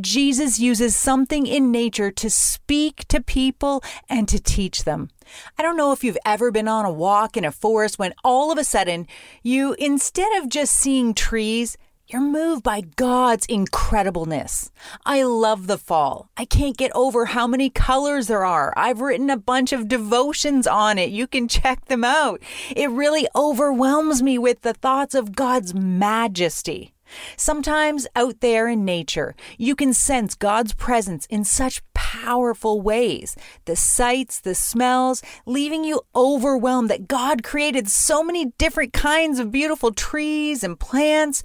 Jesus 0.00 0.58
uses 0.58 0.96
something 0.96 1.46
in 1.46 1.70
nature 1.70 2.10
to 2.10 2.30
speak 2.30 3.06
to 3.08 3.22
people 3.22 3.82
and 4.08 4.28
to 4.28 4.40
teach 4.40 4.84
them. 4.84 5.10
I 5.58 5.62
don't 5.62 5.76
know 5.76 5.92
if 5.92 6.04
you've 6.04 6.18
ever 6.24 6.50
been 6.50 6.68
on 6.68 6.84
a 6.84 6.92
walk 6.92 7.36
in 7.36 7.44
a 7.44 7.52
forest 7.52 7.98
when 7.98 8.14
all 8.22 8.50
of 8.52 8.58
a 8.58 8.64
sudden 8.64 9.06
you, 9.42 9.74
instead 9.78 10.32
of 10.42 10.48
just 10.48 10.74
seeing 10.74 11.14
trees, 11.14 11.76
you're 12.06 12.20
moved 12.20 12.62
by 12.62 12.82
God's 12.82 13.46
incredibleness. 13.46 14.70
I 15.06 15.22
love 15.22 15.66
the 15.66 15.78
fall. 15.78 16.28
I 16.36 16.44
can't 16.44 16.76
get 16.76 16.92
over 16.94 17.24
how 17.26 17.46
many 17.46 17.70
colors 17.70 18.26
there 18.26 18.44
are. 18.44 18.74
I've 18.76 19.00
written 19.00 19.30
a 19.30 19.38
bunch 19.38 19.72
of 19.72 19.88
devotions 19.88 20.66
on 20.66 20.98
it. 20.98 21.10
You 21.10 21.26
can 21.26 21.48
check 21.48 21.86
them 21.86 22.04
out. 22.04 22.42
It 22.76 22.90
really 22.90 23.26
overwhelms 23.34 24.22
me 24.22 24.38
with 24.38 24.60
the 24.60 24.74
thoughts 24.74 25.14
of 25.14 25.34
God's 25.34 25.74
majesty. 25.74 26.93
Sometimes 27.36 28.06
out 28.16 28.40
there 28.40 28.68
in 28.68 28.84
nature, 28.84 29.34
you 29.58 29.74
can 29.74 29.92
sense 29.92 30.34
God's 30.34 30.74
presence 30.74 31.26
in 31.26 31.44
such 31.44 31.82
powerful 31.92 32.80
ways. 32.80 33.36
The 33.64 33.76
sights, 33.76 34.40
the 34.40 34.54
smells, 34.54 35.22
leaving 35.46 35.84
you 35.84 36.02
overwhelmed 36.14 36.90
that 36.90 37.08
God 37.08 37.42
created 37.42 37.88
so 37.88 38.22
many 38.22 38.46
different 38.58 38.92
kinds 38.92 39.38
of 39.38 39.50
beautiful 39.50 39.92
trees 39.92 40.62
and 40.64 40.78
plants. 40.78 41.42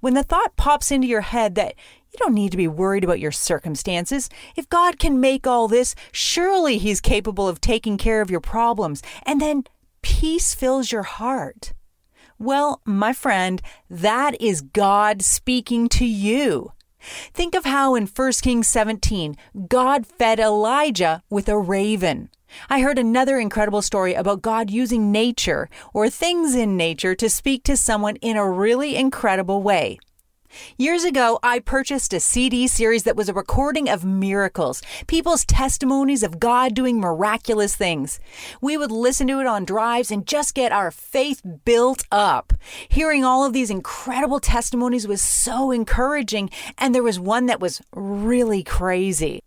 When 0.00 0.14
the 0.14 0.22
thought 0.22 0.56
pops 0.56 0.90
into 0.90 1.08
your 1.08 1.22
head 1.22 1.54
that 1.56 1.74
you 2.12 2.18
don't 2.18 2.34
need 2.34 2.52
to 2.52 2.56
be 2.56 2.68
worried 2.68 3.04
about 3.04 3.20
your 3.20 3.32
circumstances. 3.32 4.30
If 4.56 4.68
God 4.68 4.98
can 4.98 5.20
make 5.20 5.46
all 5.46 5.68
this, 5.68 5.94
surely 6.10 6.78
He's 6.78 7.00
capable 7.00 7.46
of 7.46 7.60
taking 7.60 7.98
care 7.98 8.22
of 8.22 8.30
your 8.30 8.40
problems. 8.40 9.02
And 9.24 9.40
then 9.40 9.64
peace 10.02 10.54
fills 10.54 10.90
your 10.90 11.02
heart. 11.02 11.74
Well, 12.38 12.80
my 12.84 13.12
friend, 13.12 13.60
that 13.90 14.40
is 14.40 14.60
God 14.60 15.22
speaking 15.22 15.88
to 15.90 16.06
you. 16.06 16.72
Think 17.32 17.56
of 17.56 17.64
how 17.64 17.96
in 17.96 18.06
1 18.06 18.32
Kings 18.42 18.68
17, 18.68 19.36
God 19.68 20.06
fed 20.06 20.38
Elijah 20.38 21.22
with 21.28 21.48
a 21.48 21.58
raven. 21.58 22.30
I 22.70 22.80
heard 22.80 22.98
another 22.98 23.38
incredible 23.38 23.82
story 23.82 24.14
about 24.14 24.42
God 24.42 24.70
using 24.70 25.10
nature 25.10 25.68
or 25.92 26.08
things 26.08 26.54
in 26.54 26.76
nature 26.76 27.14
to 27.16 27.28
speak 27.28 27.64
to 27.64 27.76
someone 27.76 28.16
in 28.16 28.36
a 28.36 28.48
really 28.48 28.94
incredible 28.94 29.62
way. 29.62 29.98
Years 30.76 31.04
ago, 31.04 31.38
I 31.42 31.58
purchased 31.58 32.12
a 32.12 32.20
CD 32.20 32.66
series 32.66 33.02
that 33.04 33.16
was 33.16 33.28
a 33.28 33.34
recording 33.34 33.88
of 33.88 34.04
miracles, 34.04 34.82
people's 35.06 35.44
testimonies 35.44 36.22
of 36.22 36.40
God 36.40 36.74
doing 36.74 37.00
miraculous 37.00 37.76
things. 37.76 38.20
We 38.60 38.76
would 38.76 38.90
listen 38.90 39.26
to 39.28 39.40
it 39.40 39.46
on 39.46 39.64
drives 39.64 40.10
and 40.10 40.26
just 40.26 40.54
get 40.54 40.72
our 40.72 40.90
faith 40.90 41.42
built 41.64 42.04
up. 42.10 42.52
Hearing 42.88 43.24
all 43.24 43.44
of 43.44 43.52
these 43.52 43.70
incredible 43.70 44.40
testimonies 44.40 45.06
was 45.06 45.22
so 45.22 45.70
encouraging, 45.70 46.50
and 46.76 46.94
there 46.94 47.02
was 47.02 47.20
one 47.20 47.46
that 47.46 47.60
was 47.60 47.80
really 47.92 48.62
crazy. 48.62 49.42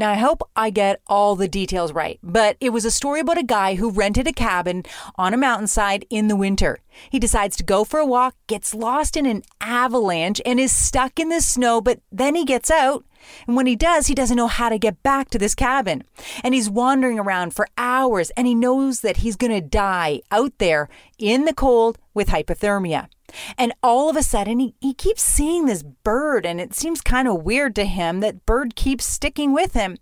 Now, 0.00 0.12
I 0.12 0.14
hope 0.14 0.40
I 0.56 0.70
get 0.70 1.02
all 1.08 1.36
the 1.36 1.46
details 1.46 1.92
right, 1.92 2.18
but 2.22 2.56
it 2.58 2.70
was 2.70 2.86
a 2.86 2.90
story 2.90 3.20
about 3.20 3.36
a 3.36 3.42
guy 3.42 3.74
who 3.74 3.90
rented 3.90 4.26
a 4.26 4.32
cabin 4.32 4.84
on 5.16 5.34
a 5.34 5.36
mountainside 5.36 6.06
in 6.08 6.28
the 6.28 6.36
winter. 6.36 6.78
He 7.10 7.18
decides 7.18 7.54
to 7.58 7.62
go 7.62 7.84
for 7.84 8.00
a 8.00 8.06
walk, 8.06 8.34
gets 8.46 8.72
lost 8.72 9.14
in 9.14 9.26
an 9.26 9.42
avalanche, 9.60 10.40
and 10.46 10.58
is 10.58 10.74
stuck 10.74 11.20
in 11.20 11.28
the 11.28 11.42
snow, 11.42 11.82
but 11.82 12.00
then 12.10 12.34
he 12.34 12.46
gets 12.46 12.70
out. 12.70 13.04
And 13.46 13.56
when 13.56 13.66
he 13.66 13.76
does, 13.76 14.06
he 14.06 14.14
doesn't 14.14 14.38
know 14.38 14.46
how 14.46 14.70
to 14.70 14.78
get 14.78 15.02
back 15.02 15.28
to 15.30 15.38
this 15.38 15.54
cabin. 15.54 16.04
And 16.42 16.54
he's 16.54 16.70
wandering 16.70 17.18
around 17.18 17.54
for 17.54 17.68
hours, 17.76 18.30
and 18.38 18.46
he 18.46 18.54
knows 18.54 19.02
that 19.02 19.18
he's 19.18 19.36
going 19.36 19.52
to 19.52 19.60
die 19.60 20.22
out 20.30 20.56
there 20.56 20.88
in 21.18 21.44
the 21.44 21.52
cold 21.52 21.98
with 22.14 22.28
hypothermia. 22.28 23.08
And 23.56 23.72
all 23.82 24.08
of 24.08 24.16
a 24.16 24.22
sudden, 24.22 24.58
he, 24.58 24.74
he 24.80 24.94
keeps 24.94 25.22
seeing 25.22 25.66
this 25.66 25.82
bird, 25.82 26.46
and 26.46 26.60
it 26.60 26.74
seems 26.74 27.00
kind 27.00 27.28
of 27.28 27.42
weird 27.42 27.74
to 27.76 27.84
him 27.84 28.20
that 28.20 28.46
bird 28.46 28.76
keeps 28.76 29.04
sticking 29.04 29.52
with 29.52 29.74
him 29.74 29.96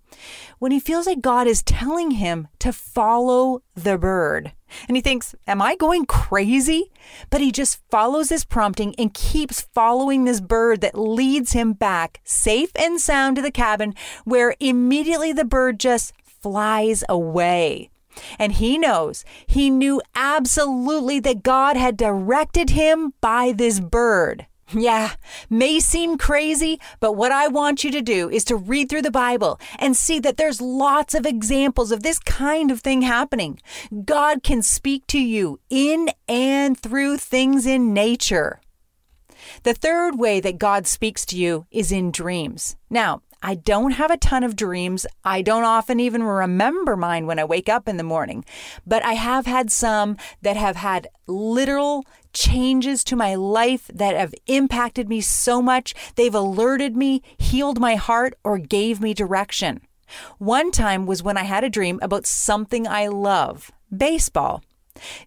when 0.59 0.73
he 0.73 0.81
feels 0.81 1.07
like 1.07 1.21
God 1.21 1.47
is 1.47 1.63
telling 1.63 2.13
him 2.13 2.49
to 2.61 2.73
follow 2.73 3.63
the 3.75 3.99
bird. 3.99 4.53
And 4.87 4.97
he 4.97 5.01
thinks, 5.01 5.35
Am 5.47 5.63
I 5.63 5.77
going 5.77 6.05
crazy? 6.07 6.91
But 7.31 7.41
he 7.41 7.53
just 7.53 7.81
follows 7.91 8.29
this 8.29 8.45
prompting 8.45 8.95
and 8.99 9.15
keeps 9.15 9.63
following 9.73 10.25
this 10.25 10.41
bird 10.41 10.81
that 10.83 10.99
leads 10.99 11.53
him 11.53 11.73
back 11.73 12.21
safe 12.25 12.71
and 12.77 13.01
sound 13.01 13.37
to 13.37 13.43
the 13.43 13.51
cabin, 13.51 13.95
where 14.25 14.55
immediately 14.61 15.33
the 15.33 15.45
bird 15.45 15.81
just 15.81 16.13
flies 16.25 17.03
away. 17.09 17.91
And 18.39 18.53
he 18.53 18.79
knows, 18.79 19.25
he 19.47 19.71
knew 19.71 20.01
absolutely 20.15 21.21
that 21.21 21.43
God 21.43 21.77
had 21.77 21.97
directed 21.97 22.71
him 22.71 23.15
by 23.21 23.53
this 23.53 23.81
bird. 23.81 24.47
Yeah, 24.73 25.13
may 25.49 25.81
seem 25.81 26.19
crazy, 26.19 26.79
but 27.01 27.13
what 27.13 27.33
I 27.33 27.49
want 27.49 27.85
you 27.85 27.91
to 27.91 28.03
do 28.03 28.29
is 28.29 28.45
to 28.45 28.57
read 28.57 28.91
through 28.91 29.03
the 29.03 29.11
Bible 29.11 29.59
and 29.79 29.97
see 29.97 30.19
that 30.21 30.37
there's 30.37 30.61
lots 30.61 31.15
of 31.15 31.25
examples 31.25 31.91
of 31.91 32.03
this 32.03 32.19
kind 32.19 32.71
of 32.71 32.81
thing 32.81 33.01
happening. 33.01 33.61
God 34.05 34.43
can 34.43 34.61
speak 34.61 35.07
to 35.07 35.19
you 35.19 35.59
in 35.71 36.11
and 36.29 36.79
through 36.79 37.17
things 37.17 37.65
in 37.65 37.95
nature. 37.95 38.61
The 39.63 39.73
third 39.73 40.19
way 40.19 40.41
that 40.41 40.59
God 40.59 40.87
speaks 40.87 41.25
to 41.27 41.37
you 41.37 41.67
is 41.71 41.91
in 41.91 42.11
dreams. 42.11 42.77
Now, 42.91 43.23
I 43.43 43.55
don't 43.55 43.93
have 43.93 44.11
a 44.11 44.17
ton 44.17 44.43
of 44.43 44.57
dreams. 44.57 45.07
I 45.25 45.43
don't 45.43 45.65
often 45.65 46.01
even 46.01 46.23
remember 46.23 46.97
mine 46.97 47.27
when 47.27 47.39
I 47.39 47.45
wake 47.45 47.69
up 47.69 47.89
in 47.89 47.97
the 47.97 48.03
morning, 48.03 48.45
but 48.87 49.05
I 49.05 49.13
have 49.13 49.47
had 49.47 49.71
some 49.71 50.17
that 50.43 50.57
have 50.57 50.77
had 50.77 51.07
literal 51.27 52.05
changes 52.33 53.05
to 53.05 53.17
my 53.17 53.37
life 53.37 53.89
that 53.95 54.17
have 54.17 54.35
impacted 54.47 55.09
me 55.09 55.21
so 55.21 55.63
much. 55.63 55.95
They've 56.17 56.35
alerted 56.35 56.97
me, 56.97 57.23
healed 57.39 57.79
my 57.79 57.95
heart, 57.95 58.35
or 58.43 58.59
gave 58.59 59.01
me 59.01 59.15
direction. 59.15 59.83
One 60.39 60.71
time 60.71 61.07
was 61.07 61.23
when 61.23 61.37
I 61.37 61.45
had 61.45 61.65
a 61.65 61.71
dream 61.71 61.99
about 62.03 62.27
something 62.27 62.89
I 62.89 63.07
love 63.07 63.71
baseball. 63.95 64.63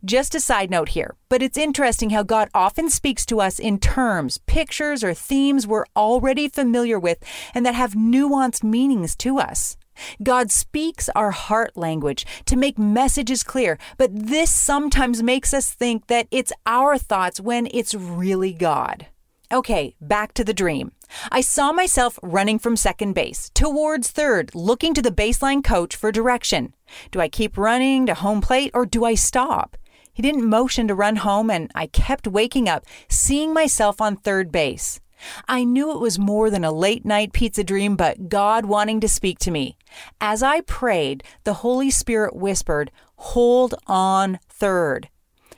Just 0.03 0.35
a 0.35 0.39
side 0.39 0.69
note 0.69 0.89
here, 0.89 1.15
but 1.29 1.41
it's 1.41 1.57
interesting 1.57 2.11
how 2.11 2.23
God 2.23 2.49
often 2.53 2.89
speaks 2.89 3.25
to 3.27 3.41
us 3.41 3.59
in 3.59 3.79
terms, 3.79 4.37
pictures, 4.39 5.03
or 5.03 5.13
themes 5.13 5.67
we're 5.67 5.85
already 5.95 6.47
familiar 6.47 6.99
with 6.99 7.23
and 7.53 7.65
that 7.65 7.75
have 7.75 7.93
nuanced 7.93 8.63
meanings 8.63 9.15
to 9.17 9.39
us. 9.39 9.77
God 10.23 10.51
speaks 10.51 11.09
our 11.15 11.31
heart 11.31 11.75
language 11.75 12.25
to 12.45 12.55
make 12.55 12.79
messages 12.79 13.43
clear, 13.43 13.77
but 13.97 14.09
this 14.13 14.51
sometimes 14.51 15.21
makes 15.21 15.53
us 15.53 15.71
think 15.71 16.07
that 16.07 16.27
it's 16.31 16.53
our 16.65 16.97
thoughts 16.97 17.39
when 17.39 17.67
it's 17.71 17.93
really 17.93 18.53
God. 18.53 19.07
Okay, 19.51 19.95
back 19.99 20.33
to 20.35 20.43
the 20.45 20.53
dream. 20.53 20.93
I 21.31 21.41
saw 21.41 21.71
myself 21.71 22.19
running 22.23 22.59
from 22.59 22.75
second 22.75 23.13
base 23.13 23.49
towards 23.53 24.11
third, 24.11 24.51
looking 24.53 24.93
to 24.93 25.01
the 25.01 25.11
baseline 25.11 25.63
coach 25.63 25.95
for 25.95 26.11
direction. 26.11 26.73
Do 27.11 27.19
I 27.19 27.27
keep 27.27 27.57
running 27.57 28.05
to 28.05 28.13
home 28.13 28.41
plate 28.41 28.71
or 28.73 28.85
do 28.85 29.05
I 29.05 29.15
stop? 29.15 29.77
He 30.13 30.21
didn't 30.21 30.49
motion 30.49 30.87
to 30.87 30.95
run 30.95 31.17
home, 31.17 31.49
and 31.49 31.71
I 31.73 31.87
kept 31.87 32.27
waking 32.27 32.67
up, 32.67 32.85
seeing 33.09 33.53
myself 33.53 34.01
on 34.01 34.15
third 34.15 34.51
base. 34.51 34.99
I 35.47 35.63
knew 35.63 35.91
it 35.91 35.99
was 35.99 36.19
more 36.19 36.49
than 36.49 36.63
a 36.63 36.71
late 36.71 37.05
night 37.05 37.31
pizza 37.31 37.63
dream, 37.63 37.95
but 37.95 38.27
God 38.29 38.65
wanting 38.65 38.99
to 39.01 39.07
speak 39.07 39.39
to 39.39 39.51
me. 39.51 39.77
As 40.19 40.41
I 40.43 40.61
prayed, 40.61 41.23
the 41.43 41.55
Holy 41.55 41.91
Spirit 41.91 42.35
whispered, 42.35 42.91
Hold 43.15 43.75
on 43.87 44.39
third. 44.49 45.09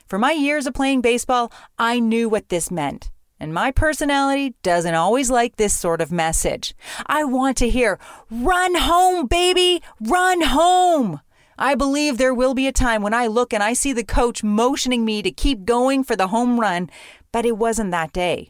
For 0.06 0.18
my 0.18 0.32
years 0.32 0.66
of 0.66 0.74
playing 0.74 1.00
baseball, 1.00 1.50
I 1.78 1.98
knew 1.98 2.28
what 2.28 2.50
this 2.50 2.70
meant. 2.70 3.10
And 3.44 3.52
my 3.52 3.72
personality 3.72 4.54
doesn't 4.62 4.94
always 4.94 5.30
like 5.30 5.56
this 5.56 5.76
sort 5.76 6.00
of 6.00 6.10
message. 6.10 6.74
I 7.04 7.24
want 7.24 7.58
to 7.58 7.68
hear, 7.68 7.98
run 8.30 8.74
home, 8.74 9.26
baby, 9.26 9.82
run 10.00 10.40
home. 10.40 11.20
I 11.58 11.74
believe 11.74 12.16
there 12.16 12.32
will 12.32 12.54
be 12.54 12.66
a 12.66 12.72
time 12.72 13.02
when 13.02 13.12
I 13.12 13.26
look 13.26 13.52
and 13.52 13.62
I 13.62 13.74
see 13.74 13.92
the 13.92 14.02
coach 14.02 14.42
motioning 14.42 15.04
me 15.04 15.20
to 15.20 15.30
keep 15.30 15.66
going 15.66 16.04
for 16.04 16.16
the 16.16 16.28
home 16.28 16.58
run, 16.58 16.88
but 17.32 17.44
it 17.44 17.58
wasn't 17.58 17.90
that 17.90 18.14
day. 18.14 18.48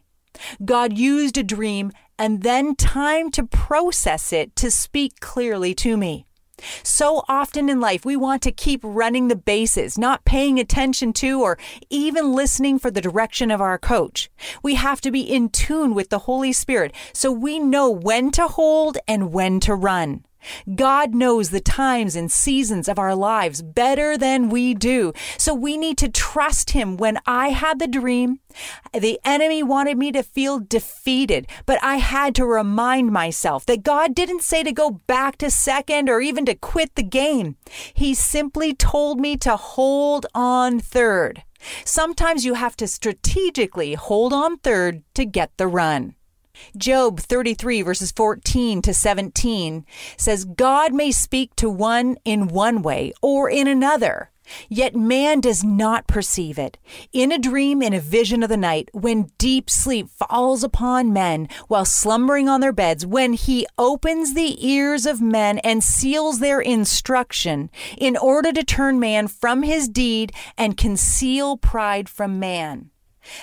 God 0.64 0.96
used 0.96 1.36
a 1.36 1.42
dream 1.42 1.90
and 2.16 2.44
then 2.44 2.76
time 2.76 3.32
to 3.32 3.42
process 3.42 4.32
it 4.32 4.54
to 4.54 4.70
speak 4.70 5.18
clearly 5.18 5.74
to 5.74 5.96
me. 5.96 6.24
So 6.82 7.24
often 7.28 7.68
in 7.68 7.80
life, 7.80 8.04
we 8.04 8.16
want 8.16 8.42
to 8.42 8.52
keep 8.52 8.80
running 8.82 9.28
the 9.28 9.36
bases, 9.36 9.98
not 9.98 10.24
paying 10.24 10.58
attention 10.58 11.12
to 11.14 11.40
or 11.42 11.58
even 11.90 12.32
listening 12.32 12.78
for 12.78 12.90
the 12.90 13.00
direction 13.00 13.50
of 13.50 13.60
our 13.60 13.78
coach. 13.78 14.30
We 14.62 14.74
have 14.76 15.00
to 15.02 15.10
be 15.10 15.20
in 15.20 15.48
tune 15.48 15.94
with 15.94 16.10
the 16.10 16.20
Holy 16.20 16.52
Spirit 16.52 16.94
so 17.12 17.32
we 17.32 17.58
know 17.58 17.90
when 17.90 18.30
to 18.32 18.48
hold 18.48 18.98
and 19.08 19.32
when 19.32 19.60
to 19.60 19.74
run. 19.74 20.24
God 20.74 21.14
knows 21.14 21.50
the 21.50 21.60
times 21.60 22.16
and 22.16 22.30
seasons 22.30 22.88
of 22.88 22.98
our 22.98 23.14
lives 23.14 23.62
better 23.62 24.16
than 24.16 24.48
we 24.48 24.74
do. 24.74 25.12
So 25.38 25.54
we 25.54 25.76
need 25.76 25.98
to 25.98 26.08
trust 26.08 26.70
Him. 26.70 26.96
When 26.96 27.18
I 27.26 27.48
had 27.48 27.78
the 27.78 27.86
dream, 27.86 28.40
the 28.92 29.18
enemy 29.24 29.62
wanted 29.62 29.98
me 29.98 30.12
to 30.12 30.22
feel 30.22 30.60
defeated, 30.60 31.46
but 31.66 31.82
I 31.82 31.96
had 31.96 32.34
to 32.36 32.46
remind 32.46 33.12
myself 33.12 33.66
that 33.66 33.82
God 33.82 34.14
didn't 34.14 34.42
say 34.42 34.62
to 34.62 34.72
go 34.72 34.90
back 35.06 35.36
to 35.38 35.50
second 35.50 36.08
or 36.08 36.20
even 36.20 36.44
to 36.46 36.54
quit 36.54 36.94
the 36.94 37.02
game. 37.02 37.56
He 37.92 38.14
simply 38.14 38.74
told 38.74 39.20
me 39.20 39.36
to 39.38 39.56
hold 39.56 40.26
on 40.34 40.80
third. 40.80 41.42
Sometimes 41.84 42.44
you 42.44 42.54
have 42.54 42.76
to 42.76 42.86
strategically 42.86 43.94
hold 43.94 44.32
on 44.32 44.58
third 44.58 45.02
to 45.14 45.24
get 45.24 45.56
the 45.56 45.66
run. 45.66 46.14
Job 46.76 47.20
33, 47.20 47.82
verses 47.82 48.12
14 48.12 48.82
to 48.82 48.94
17 48.94 49.84
says, 50.16 50.44
God 50.44 50.92
may 50.92 51.10
speak 51.10 51.54
to 51.56 51.68
one 51.70 52.16
in 52.24 52.48
one 52.48 52.82
way 52.82 53.12
or 53.22 53.50
in 53.50 53.66
another. 53.66 54.30
Yet 54.68 54.94
man 54.94 55.40
does 55.40 55.64
not 55.64 56.06
perceive 56.06 56.58
it. 56.58 56.76
In 57.12 57.32
a 57.32 57.38
dream, 57.38 57.82
in 57.82 57.94
a 57.94 58.00
vision 58.00 58.42
of 58.42 58.48
the 58.48 58.56
night, 58.56 58.90
when 58.92 59.30
deep 59.38 59.70
sleep 59.70 60.08
falls 60.10 60.62
upon 60.62 61.12
men 61.12 61.48
while 61.68 61.84
slumbering 61.84 62.48
on 62.48 62.60
their 62.60 62.72
beds, 62.72 63.06
when 63.06 63.32
he 63.32 63.66
opens 63.78 64.34
the 64.34 64.66
ears 64.66 65.06
of 65.06 65.20
men 65.20 65.58
and 65.58 65.82
seals 65.82 66.40
their 66.40 66.60
instruction, 66.60 67.70
in 67.96 68.16
order 68.16 68.52
to 68.52 68.64
turn 68.64 69.00
man 69.00 69.28
from 69.28 69.62
his 69.62 69.88
deed 69.88 70.32
and 70.58 70.76
conceal 70.76 71.56
pride 71.56 72.08
from 72.08 72.38
man. 72.38 72.90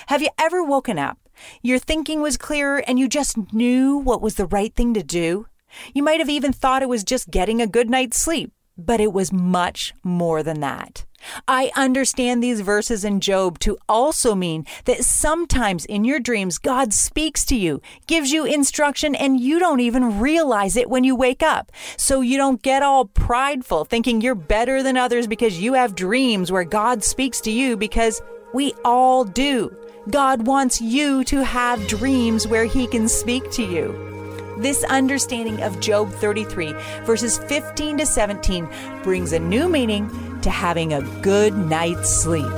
Have 0.06 0.22
you 0.22 0.28
ever 0.38 0.62
woken 0.62 0.98
up 0.98 1.18
your 1.62 1.78
thinking 1.78 2.20
was 2.20 2.36
clearer 2.36 2.78
and 2.86 2.98
you 2.98 3.08
just 3.08 3.52
knew 3.52 3.96
what 3.96 4.22
was 4.22 4.34
the 4.36 4.46
right 4.46 4.74
thing 4.74 4.94
to 4.94 5.02
do. 5.02 5.46
You 5.94 6.02
might 6.02 6.20
have 6.20 6.30
even 6.30 6.52
thought 6.52 6.82
it 6.82 6.88
was 6.88 7.04
just 7.04 7.30
getting 7.30 7.60
a 7.60 7.66
good 7.66 7.88
night's 7.88 8.18
sleep, 8.18 8.52
but 8.76 9.00
it 9.00 9.12
was 9.12 9.32
much 9.32 9.94
more 10.02 10.42
than 10.42 10.60
that. 10.60 11.04
I 11.46 11.70
understand 11.76 12.42
these 12.42 12.60
verses 12.60 13.04
in 13.04 13.20
Job 13.20 13.58
to 13.60 13.78
also 13.88 14.34
mean 14.34 14.66
that 14.84 15.04
sometimes 15.04 15.84
in 15.84 16.04
your 16.04 16.20
dreams, 16.20 16.58
God 16.58 16.92
speaks 16.92 17.44
to 17.46 17.56
you, 17.56 17.80
gives 18.06 18.32
you 18.32 18.44
instruction, 18.44 19.14
and 19.14 19.38
you 19.38 19.58
don't 19.58 19.80
even 19.80 20.18
realize 20.20 20.76
it 20.76 20.90
when 20.90 21.04
you 21.04 21.14
wake 21.14 21.42
up. 21.42 21.70
So 21.96 22.20
you 22.20 22.36
don't 22.36 22.62
get 22.62 22.82
all 22.82 23.04
prideful 23.04 23.84
thinking 23.84 24.20
you're 24.20 24.34
better 24.34 24.82
than 24.82 24.96
others 24.96 25.26
because 25.26 25.60
you 25.60 25.74
have 25.74 25.94
dreams 25.94 26.50
where 26.50 26.64
God 26.64 27.04
speaks 27.04 27.40
to 27.42 27.50
you 27.50 27.76
because 27.76 28.20
we 28.52 28.74
all 28.84 29.24
do. 29.24 29.74
God 30.10 30.48
wants 30.48 30.80
you 30.80 31.22
to 31.24 31.44
have 31.44 31.86
dreams 31.86 32.48
where 32.48 32.64
He 32.64 32.88
can 32.88 33.08
speak 33.08 33.48
to 33.52 33.62
you. 33.62 34.56
This 34.58 34.82
understanding 34.84 35.62
of 35.62 35.78
Job 35.78 36.10
33, 36.10 36.72
verses 37.04 37.38
15 37.38 37.98
to 37.98 38.06
17, 38.06 38.68
brings 39.04 39.32
a 39.32 39.38
new 39.38 39.68
meaning 39.68 40.40
to 40.40 40.50
having 40.50 40.92
a 40.92 41.02
good 41.20 41.54
night's 41.54 42.10
sleep. 42.10 42.50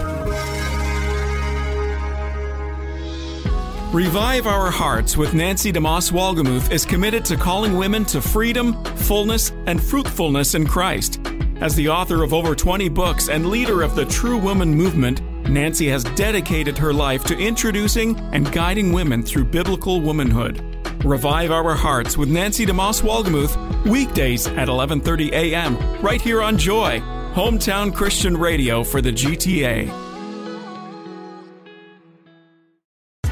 Revive 3.93 4.47
Our 4.47 4.71
Hearts 4.71 5.17
with 5.17 5.35
Nancy 5.35 5.71
DeMoss 5.71 6.11
Wolgemuth 6.11 6.73
is 6.73 6.87
committed 6.87 7.27
to 7.27 7.37
calling 7.37 7.77
women 7.77 8.07
to 8.07 8.23
freedom, 8.23 8.83
fullness, 8.97 9.53
and 9.67 9.83
fruitfulness 9.83 10.55
in 10.55 10.67
Christ. 10.67 11.21
As 11.61 11.75
the 11.75 11.89
author 11.89 12.25
of 12.25 12.33
over 12.35 12.55
20 12.55 12.89
books 12.89 13.29
and 13.29 13.47
leader 13.47 13.83
of 13.83 13.95
the 13.95 14.07
True 14.07 14.39
Woman 14.39 14.75
movement, 14.75 15.21
Nancy 15.49 15.89
has 15.89 16.05
dedicated 16.05 16.79
her 16.79 16.93
life 16.93 17.25
to 17.25 17.37
introducing 17.39 18.17
and 18.33 18.51
guiding 18.53 18.93
women 18.93 19.23
through 19.23 19.45
biblical 19.45 20.01
womanhood. 20.01 20.61
Revive 21.05 21.51
Our 21.51 21.75
Hearts 21.75 22.17
with 22.17 22.31
Nancy 22.31 22.65
DeMoss 22.65 23.03
Wolgemuth, 23.03 23.85
weekdays 23.85 24.47
at 24.47 24.69
11:30 24.69 25.33
a.m. 25.33 25.77
right 26.01 26.21
here 26.21 26.43
on 26.43 26.57
Joy, 26.57 27.01
hometown 27.35 27.95
Christian 27.95 28.37
radio 28.37 28.83
for 28.83 29.03
the 29.03 29.13
GTA. 29.13 29.91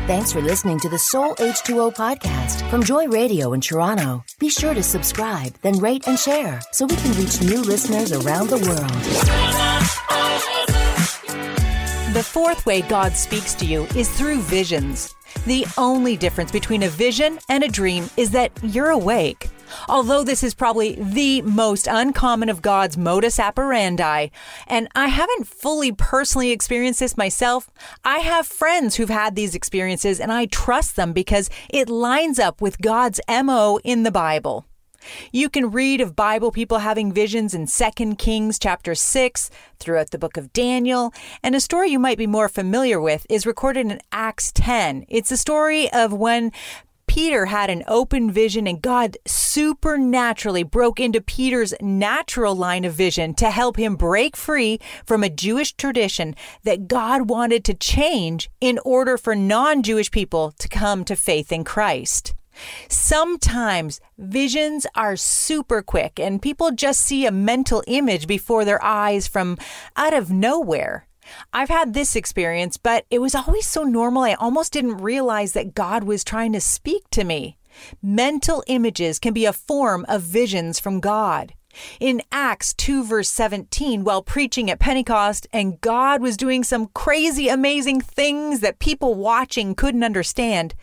Thanks 0.07 0.33
for 0.33 0.40
listening 0.42 0.79
to 0.81 0.88
the 0.90 0.98
Soul 0.98 1.35
H2O 1.37 1.94
podcast 1.94 2.68
from 2.68 2.83
Joy 2.83 3.07
Radio 3.07 3.55
in 3.55 3.62
Toronto. 3.62 4.22
Be 4.38 4.51
sure 4.51 4.75
to 4.75 4.83
subscribe, 4.83 5.55
then 5.62 5.79
rate 5.79 6.07
and 6.07 6.18
share 6.18 6.61
so 6.72 6.85
we 6.87 6.96
can 6.96 7.16
reach 7.16 7.40
new 7.40 7.62
listeners 7.62 8.12
around 8.12 8.51
the 8.51 8.59
world. 8.59 8.92
The 12.22 12.28
fourth 12.28 12.66
way 12.66 12.82
God 12.82 13.14
speaks 13.16 13.52
to 13.54 13.66
you 13.66 13.82
is 13.96 14.08
through 14.08 14.42
visions. 14.42 15.16
The 15.44 15.66
only 15.76 16.16
difference 16.16 16.52
between 16.52 16.85
a 16.85 16.88
vision 16.88 17.40
and 17.48 17.64
a 17.64 17.68
dream 17.68 18.08
is 18.16 18.30
that 18.30 18.52
you're 18.62 18.90
awake. 18.90 19.48
Although 19.88 20.22
this 20.22 20.44
is 20.44 20.54
probably 20.54 20.94
the 21.00 21.42
most 21.42 21.88
uncommon 21.88 22.48
of 22.48 22.62
God's 22.62 22.96
modus 22.96 23.40
operandi, 23.40 24.28
and 24.68 24.87
I 24.94 25.08
haven't 25.08 25.48
fully 25.48 25.90
personally 25.90 26.52
experienced 26.52 27.00
this 27.00 27.16
myself, 27.16 27.68
I 28.04 28.18
have 28.18 28.46
friends 28.46 28.94
who've 28.94 29.08
had 29.08 29.35
these 29.35 29.56
experiences 29.56 30.20
and 30.20 30.30
I 30.30 30.46
trust 30.46 30.94
them 30.94 31.12
because 31.12 31.50
it 31.70 31.88
lines 31.88 32.38
up 32.38 32.61
with 32.61 32.80
God's 32.80 33.20
MO 33.28 33.80
in 33.82 34.04
the 34.04 34.12
Bible. 34.12 34.64
You 35.33 35.49
can 35.49 35.71
read 35.71 36.01
of 36.01 36.17
Bible 36.17 36.51
people 36.51 36.79
having 36.79 37.12
visions 37.12 37.55
in 37.55 37.67
2 37.67 38.15
Kings 38.17 38.59
chapter 38.59 38.95
6, 38.95 39.51
throughout 39.79 40.11
the 40.11 40.19
book 40.19 40.37
of 40.37 40.53
Daniel, 40.53 41.12
and 41.43 41.55
a 41.55 41.61
story 41.61 41.91
you 41.91 41.99
might 41.99 42.19
be 42.19 42.27
more 42.27 42.49
familiar 42.49 43.01
with 43.01 43.27
is 43.29 43.47
recorded 43.47 43.87
in 43.87 44.01
Acts 44.12 44.53
10. 44.53 45.05
It's 45.09 45.33
a 45.33 45.37
story 45.37 45.93
of 45.93 46.12
when 46.12 46.53
Peter 47.12 47.45
had 47.45 47.69
an 47.69 47.85
open 47.88 48.31
vision 48.31 48.67
and 48.67 48.81
God 48.81 49.19
supernaturally 49.27 50.62
broke 50.62 50.99
into 50.99 51.21
Peter's 51.21 51.75
natural 51.81 52.55
line 52.55 52.87
of 52.87 52.95
vision 52.95 53.35
to 53.35 53.51
help 53.51 53.77
him 53.77 53.97
break 53.97 54.35
free 54.35 54.79
from 55.05 55.23
a 55.23 55.29
Jewish 55.29 55.75
tradition 55.75 56.35
that 56.65 56.88
God 56.88 57.29
wanted 57.29 57.65
to 57.65 57.75
change 57.75 58.51
in 58.62 58.79
order 58.85 59.19
for 59.19 59.35
non 59.35 59.83
Jewish 59.83 60.11
people 60.11 60.53
to 60.53 60.69
come 60.69 61.05
to 61.05 61.15
faith 61.15 61.53
in 61.53 61.65
Christ. 61.65 62.35
Sometimes 62.88 64.01
visions 64.19 64.87
are 64.95 65.17
super 65.17 65.83
quick 65.83 66.21
and 66.21 66.43
people 66.43 66.71
just 66.71 67.01
see 67.01 67.27
a 67.27 67.33
mental 67.33 67.83
image 67.87 68.27
before 68.27 68.65
their 68.65 68.83
eyes 68.83 69.27
from 69.27 69.59
out 69.97 70.15
of 70.15 70.31
nowhere. 70.31 71.07
I've 71.53 71.69
had 71.69 71.95
this 71.95 72.17
experience, 72.17 72.77
but 72.77 73.07
it 73.11 73.21
was 73.21 73.35
always 73.35 73.67
so 73.67 73.85
normal, 73.85 74.25
I 74.25 74.35
almost 74.35 74.73
didn't 74.73 74.99
realize 74.99 75.53
that 75.53 75.75
God 75.75 76.05
was 76.05 76.25
trying 76.25 76.53
to 76.53 76.61
speak 76.61 77.09
to 77.11 77.25
me. 77.25 77.59
Mental 78.03 78.62
images 78.67 79.19
can 79.19 79.33
be 79.33 79.47
a 79.47 79.53
form 79.53 80.05
of 80.09 80.23
visions 80.23 80.79
from 80.79 81.01
God. 81.01 81.55
In 82.00 82.22
Acts 82.30 82.74
2, 82.74 83.04
verse 83.04 83.28
17, 83.28 84.04
while 84.04 84.22
preaching 84.22 84.70
at 84.70 84.78
Pentecost, 84.78 85.46
and 85.52 85.80
God 85.80 86.20
was 86.20 86.37
doing 86.37 86.64
some 86.64 86.88
crazy, 86.94 87.48
amazing 87.48 88.00
things 88.00 88.61
that 88.61 88.78
people 88.78 89.14
watching 89.14 89.74
couldn't 89.74 90.04
understand, 90.04 90.74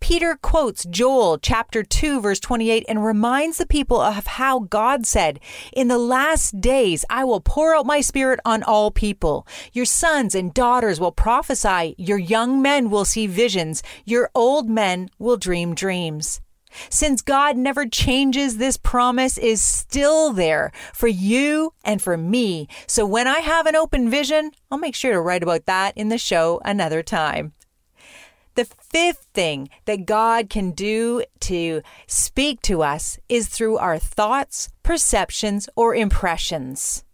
Peter 0.00 0.38
quotes 0.40 0.84
Joel 0.84 1.38
chapter 1.38 1.82
2, 1.82 2.20
verse 2.20 2.40
28, 2.40 2.84
and 2.88 3.04
reminds 3.04 3.58
the 3.58 3.66
people 3.66 4.00
of 4.00 4.26
how 4.26 4.60
God 4.60 5.06
said, 5.06 5.40
In 5.72 5.88
the 5.88 5.98
last 5.98 6.60
days 6.60 7.04
I 7.10 7.24
will 7.24 7.40
pour 7.40 7.74
out 7.74 7.86
my 7.86 8.00
spirit 8.00 8.40
on 8.44 8.62
all 8.62 8.90
people. 8.90 9.46
Your 9.72 9.84
sons 9.84 10.34
and 10.34 10.54
daughters 10.54 11.00
will 11.00 11.12
prophesy, 11.12 11.94
your 11.98 12.18
young 12.18 12.62
men 12.62 12.90
will 12.90 13.04
see 13.04 13.26
visions, 13.26 13.82
your 14.04 14.30
old 14.34 14.68
men 14.68 15.10
will 15.18 15.36
dream 15.36 15.74
dreams. 15.74 16.40
Since 16.90 17.22
God 17.22 17.56
never 17.56 17.86
changes, 17.86 18.56
this 18.56 18.76
promise 18.76 19.38
is 19.38 19.62
still 19.62 20.32
there 20.32 20.72
for 20.92 21.08
you 21.08 21.72
and 21.84 22.00
for 22.00 22.16
me. 22.16 22.68
So 22.86 23.06
when 23.06 23.26
I 23.26 23.40
have 23.40 23.66
an 23.66 23.76
open 23.76 24.10
vision, 24.10 24.50
I'll 24.70 24.78
make 24.78 24.94
sure 24.94 25.12
to 25.12 25.20
write 25.20 25.42
about 25.42 25.66
that 25.66 25.96
in 25.96 26.08
the 26.08 26.18
show 26.18 26.60
another 26.64 27.02
time. 27.02 27.52
The 28.54 28.64
fifth 28.64 29.28
thing 29.34 29.68
that 29.84 30.04
God 30.04 30.50
can 30.50 30.72
do 30.72 31.22
to 31.40 31.80
speak 32.08 32.60
to 32.62 32.82
us 32.82 33.18
is 33.28 33.48
through 33.48 33.78
our 33.78 33.98
thoughts, 33.98 34.68
perceptions, 34.82 35.68
or 35.76 35.94
impressions. 35.94 37.04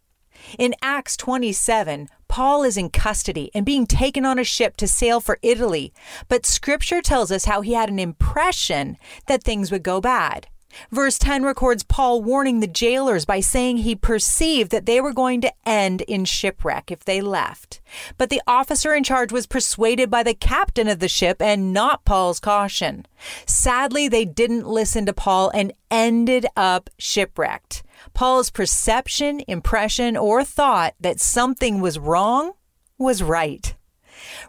In 0.58 0.74
Acts 0.80 1.16
27, 1.18 2.08
Paul 2.34 2.64
is 2.64 2.76
in 2.76 2.90
custody 2.90 3.48
and 3.54 3.64
being 3.64 3.86
taken 3.86 4.26
on 4.26 4.40
a 4.40 4.42
ship 4.42 4.76
to 4.78 4.88
sail 4.88 5.20
for 5.20 5.38
Italy, 5.40 5.94
but 6.26 6.44
scripture 6.44 7.00
tells 7.00 7.30
us 7.30 7.44
how 7.44 7.60
he 7.60 7.74
had 7.74 7.88
an 7.88 8.00
impression 8.00 8.96
that 9.28 9.44
things 9.44 9.70
would 9.70 9.84
go 9.84 10.00
bad. 10.00 10.48
Verse 10.90 11.16
10 11.16 11.44
records 11.44 11.84
Paul 11.84 12.22
warning 12.22 12.58
the 12.58 12.66
jailers 12.66 13.24
by 13.24 13.38
saying 13.38 13.76
he 13.76 13.94
perceived 13.94 14.72
that 14.72 14.84
they 14.84 15.00
were 15.00 15.12
going 15.12 15.42
to 15.42 15.52
end 15.64 16.00
in 16.00 16.24
shipwreck 16.24 16.90
if 16.90 17.04
they 17.04 17.20
left. 17.20 17.80
But 18.18 18.30
the 18.30 18.42
officer 18.48 18.92
in 18.92 19.04
charge 19.04 19.30
was 19.30 19.46
persuaded 19.46 20.10
by 20.10 20.24
the 20.24 20.34
captain 20.34 20.88
of 20.88 20.98
the 20.98 21.06
ship 21.06 21.40
and 21.40 21.72
not 21.72 22.04
Paul's 22.04 22.40
caution. 22.40 23.06
Sadly, 23.46 24.08
they 24.08 24.24
didn't 24.24 24.66
listen 24.66 25.06
to 25.06 25.12
Paul 25.12 25.50
and 25.54 25.72
ended 25.88 26.46
up 26.56 26.90
shipwrecked. 26.98 27.84
Paul's 28.12 28.50
perception, 28.50 29.40
impression, 29.48 30.16
or 30.16 30.44
thought 30.44 30.94
that 31.00 31.20
something 31.20 31.80
was 31.80 31.98
wrong 31.98 32.52
was 32.98 33.22
right. 33.22 33.74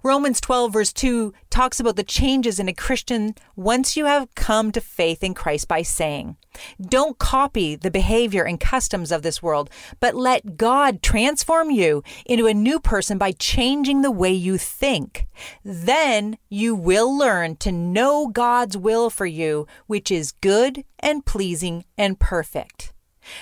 Romans 0.04 0.40
12, 0.42 0.74
verse 0.74 0.94
2, 0.94 1.34
talks 1.50 1.80
about 1.80 1.96
the 1.96 2.04
changes 2.04 2.60
in 2.60 2.68
a 2.68 2.74
Christian 2.74 3.36
once 3.56 3.98
you 3.98 4.06
have 4.06 4.34
come 4.36 4.72
to 4.72 4.82
faith 4.82 5.24
in 5.24 5.34
Christ 5.34 5.68
by 5.68 5.82
saying, 5.82 6.38
Don't 6.82 7.18
copy 7.18 7.76
the 7.76 7.92
behavior 7.92 8.44
and 8.44 8.60
customs 8.60 9.12
of 9.12 9.22
this 9.22 9.42
world, 9.42 9.70
but 10.00 10.16
let 10.16 10.58
God 10.58 11.02
transform 11.02 11.72
you 11.72 12.04
into 12.26 12.48
a 12.48 12.54
new 12.54 12.80
person 12.80 13.18
by 13.18 13.32
changing 13.32 14.02
the 14.02 14.12
way 14.12 14.32
you 14.32 14.58
think. 14.58 15.28
Then 15.64 16.38
you 16.50 16.76
will 16.76 17.16
learn 17.16 17.56
to 17.58 17.72
know 17.72 18.28
God's 18.28 18.78
will 18.78 19.10
for 19.10 19.26
you, 19.26 19.68
which 19.88 20.12
is 20.12 20.32
good 20.32 20.84
and 21.00 21.26
pleasing 21.26 21.86
and 21.98 22.20
perfect. 22.20 22.94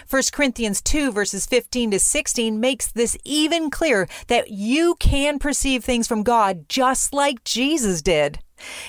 1 0.09 0.23
Corinthians 0.31 0.81
2, 0.81 1.11
verses 1.11 1.45
15 1.45 1.91
to 1.91 1.99
16, 1.99 2.59
makes 2.59 2.91
this 2.91 3.17
even 3.23 3.69
clearer 3.69 4.07
that 4.27 4.49
you 4.49 4.95
can 4.99 5.39
perceive 5.39 5.83
things 5.83 6.07
from 6.07 6.23
God 6.23 6.67
just 6.69 7.13
like 7.13 7.43
Jesus 7.43 8.01
did. 8.01 8.39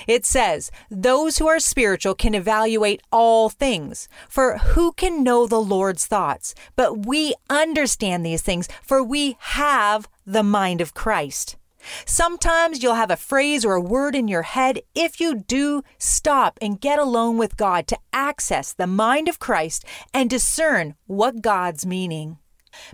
It 0.07 0.25
says, 0.25 0.71
Those 0.89 1.37
who 1.37 1.47
are 1.47 1.59
spiritual 1.59 2.15
can 2.15 2.35
evaluate 2.35 3.01
all 3.11 3.49
things. 3.49 4.07
For 4.29 4.57
who 4.57 4.93
can 4.93 5.23
know 5.23 5.47
the 5.47 5.61
Lord's 5.61 6.05
thoughts? 6.05 6.55
But 6.75 7.05
we 7.05 7.33
understand 7.49 8.25
these 8.25 8.41
things, 8.41 8.67
for 8.83 9.03
we 9.03 9.37
have 9.39 10.07
the 10.25 10.43
mind 10.43 10.81
of 10.81 10.93
Christ. 10.93 11.57
Sometimes 12.05 12.81
you'll 12.81 12.95
have 12.95 13.11
a 13.11 13.15
phrase 13.15 13.65
or 13.65 13.75
a 13.75 13.81
word 13.81 14.15
in 14.15 14.27
your 14.27 14.43
head. 14.43 14.81
If 14.93 15.19
you 15.19 15.35
do, 15.35 15.83
stop 15.97 16.57
and 16.61 16.79
get 16.79 16.99
alone 16.99 17.37
with 17.37 17.57
God 17.57 17.87
to 17.87 17.97
access 18.13 18.73
the 18.73 18.87
mind 18.87 19.27
of 19.27 19.39
Christ 19.39 19.85
and 20.13 20.29
discern 20.29 20.95
what 21.07 21.41
God's 21.41 21.85
meaning. 21.85 22.37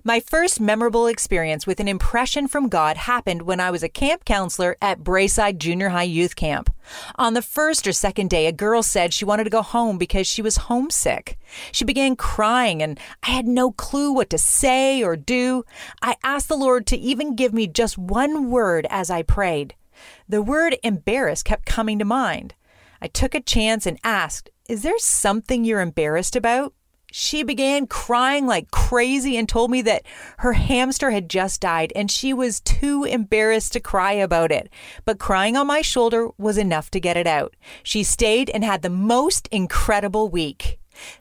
My 0.03 0.19
first 0.19 0.59
memorable 0.59 1.07
experience 1.07 1.67
with 1.67 1.79
an 1.79 1.87
impression 1.87 2.47
from 2.47 2.69
God 2.69 2.97
happened 2.97 3.43
when 3.43 3.59
I 3.59 3.71
was 3.71 3.83
a 3.83 3.89
camp 3.89 4.25
counselor 4.25 4.77
at 4.81 5.03
Braeside 5.03 5.59
Junior 5.59 5.89
High 5.89 6.03
Youth 6.03 6.35
Camp. 6.35 6.73
On 7.15 7.33
the 7.33 7.41
first 7.41 7.87
or 7.87 7.93
second 7.93 8.29
day, 8.29 8.47
a 8.47 8.51
girl 8.51 8.83
said 8.83 9.13
she 9.13 9.25
wanted 9.25 9.45
to 9.45 9.49
go 9.49 9.61
home 9.61 9.97
because 9.97 10.27
she 10.27 10.41
was 10.41 10.57
homesick. 10.57 11.37
She 11.71 11.85
began 11.85 12.15
crying, 12.15 12.81
and 12.81 12.99
I 13.23 13.31
had 13.31 13.47
no 13.47 13.71
clue 13.71 14.11
what 14.11 14.29
to 14.31 14.37
say 14.37 15.03
or 15.03 15.15
do. 15.15 15.63
I 16.01 16.15
asked 16.23 16.47
the 16.47 16.57
Lord 16.57 16.85
to 16.87 16.97
even 16.97 17.35
give 17.35 17.53
me 17.53 17.67
just 17.67 17.97
one 17.97 18.49
word 18.49 18.87
as 18.89 19.09
I 19.09 19.21
prayed. 19.21 19.75
The 20.27 20.41
word 20.41 20.77
embarrassed 20.83 21.45
kept 21.45 21.65
coming 21.65 21.99
to 21.99 22.05
mind. 22.05 22.55
I 23.01 23.07
took 23.07 23.33
a 23.35 23.41
chance 23.41 23.85
and 23.85 23.99
asked, 24.03 24.49
Is 24.69 24.83
there 24.83 24.99
something 24.99 25.63
you're 25.63 25.81
embarrassed 25.81 26.35
about? 26.35 26.73
She 27.13 27.43
began 27.43 27.87
crying 27.87 28.47
like 28.47 28.71
crazy 28.71 29.35
and 29.35 29.47
told 29.47 29.69
me 29.69 29.81
that 29.81 30.03
her 30.37 30.53
hamster 30.53 31.11
had 31.11 31.29
just 31.29 31.59
died 31.59 31.91
and 31.93 32.09
she 32.09 32.33
was 32.33 32.61
too 32.61 33.03
embarrassed 33.03 33.73
to 33.73 33.81
cry 33.81 34.13
about 34.13 34.49
it. 34.49 34.69
But 35.03 35.19
crying 35.19 35.57
on 35.57 35.67
my 35.67 35.81
shoulder 35.81 36.29
was 36.37 36.57
enough 36.57 36.89
to 36.91 37.01
get 37.01 37.17
it 37.17 37.27
out. 37.27 37.53
She 37.83 38.03
stayed 38.03 38.49
and 38.49 38.63
had 38.63 38.81
the 38.81 38.89
most 38.89 39.49
incredible 39.51 40.29
week. 40.29 40.79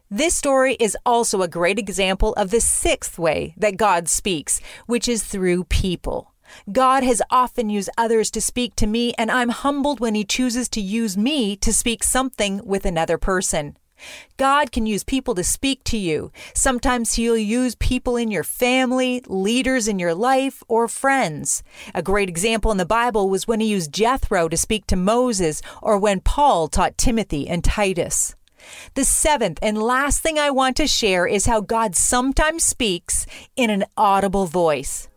This 0.09 0.37
story 0.37 0.74
is 0.79 0.96
also 1.05 1.42
a 1.42 1.48
great 1.48 1.79
example 1.79 2.35
of 2.35 2.50
the 2.50 2.61
sixth 2.61 3.18
way 3.18 3.55
that 3.57 3.76
God 3.76 4.09
speaks, 4.09 4.61
which 4.87 5.09
is 5.09 5.24
through 5.24 5.64
people. 5.64 6.33
God 6.70 7.03
has 7.03 7.22
often 7.31 7.70
used 7.70 7.90
others 7.96 8.31
to 8.33 8.40
speak 8.40 8.74
to 8.76 8.87
me, 8.87 9.14
and 9.14 9.31
I'm 9.31 9.50
humbled 9.50 10.00
when 10.00 10.14
He 10.14 10.24
chooses 10.24 10.68
to 10.70 10.81
use 10.81 11.16
me 11.16 11.57
to 11.57 11.72
speak 11.72 12.03
something 12.03 12.61
with 12.64 12.85
another 12.85 13.18
person. 13.18 13.76
God 14.37 14.73
can 14.73 14.87
use 14.87 15.05
people 15.05 15.35
to 15.35 15.45
speak 15.45 15.85
to 15.85 15.99
you. 15.99 16.33
Sometimes 16.55 17.15
He'll 17.15 17.37
use 17.37 17.75
people 17.75 18.17
in 18.17 18.31
your 18.31 18.45
family, 18.45 19.23
leaders 19.27 19.89
in 19.89 19.99
your 19.99 20.15
life, 20.15 20.63
or 20.69 20.89
friends. 20.89 21.63
A 21.95 22.03
great 22.03 22.29
example 22.29 22.71
in 22.71 22.79
the 22.79 22.87
Bible 22.87 23.29
was 23.29 23.47
when 23.47 23.61
He 23.61 23.69
used 23.69 23.93
Jethro 23.93 24.49
to 24.49 24.57
speak 24.57 24.87
to 24.87 24.97
Moses, 24.97 25.63
or 25.83 25.99
when 25.99 26.21
Paul 26.21 26.69
taught 26.69 26.99
Timothy 26.99 27.49
and 27.49 27.63
Titus. 27.63 28.35
The 28.95 29.05
seventh 29.05 29.59
and 29.63 29.83
last 29.83 30.23
thing 30.23 30.39
I 30.39 30.51
want 30.51 30.77
to 30.77 30.87
share 30.87 31.27
is 31.27 31.47
how 31.47 31.61
God 31.61 31.97
sometimes 31.97 32.65
speaks 32.65 33.27
in 33.57 33.71
an 33.71 33.85
audible 33.97 34.47
voice. 34.47 35.09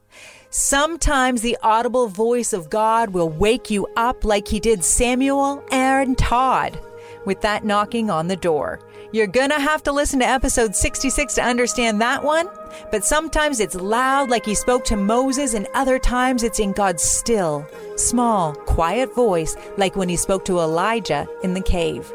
Sometimes 0.50 1.41
the 1.41 1.58
audible 1.63 2.08
voice 2.08 2.54
of 2.54 2.69
God 2.69 3.10
will 3.10 3.30
wake 3.30 3.72
you 3.72 3.88
up 3.98 4.24
like 4.24 4.48
he 4.48 4.60
did 4.60 4.84
Samuel 4.84 5.63
and 5.72 6.17
Todd 6.17 6.80
with 7.25 7.41
that 7.41 7.63
knocking 7.63 8.09
on 8.09 8.27
the 8.27 8.36
door. 8.36 8.79
You're 9.12 9.27
gonna 9.27 9.59
have 9.59 9.83
to 9.83 9.91
listen 9.91 10.19
to 10.19 10.27
episode 10.27 10.75
66 10.75 11.36
to 11.36 11.43
understand 11.43 12.01
that 12.01 12.23
one, 12.23 12.49
but 12.91 13.05
sometimes 13.05 13.59
it's 13.59 13.75
loud 13.75 14.29
like 14.29 14.45
he 14.45 14.55
spoke 14.55 14.83
to 14.86 14.95
Moses, 14.95 15.53
and 15.53 15.67
other 15.73 15.99
times 15.99 16.43
it's 16.43 16.59
in 16.59 16.71
God's 16.71 17.03
still, 17.03 17.67
small, 17.95 18.53
quiet 18.53 19.13
voice 19.13 19.55
like 19.77 19.95
when 19.95 20.09
he 20.09 20.17
spoke 20.17 20.45
to 20.45 20.59
Elijah 20.59 21.27
in 21.43 21.53
the 21.53 21.62
cave. 21.62 22.12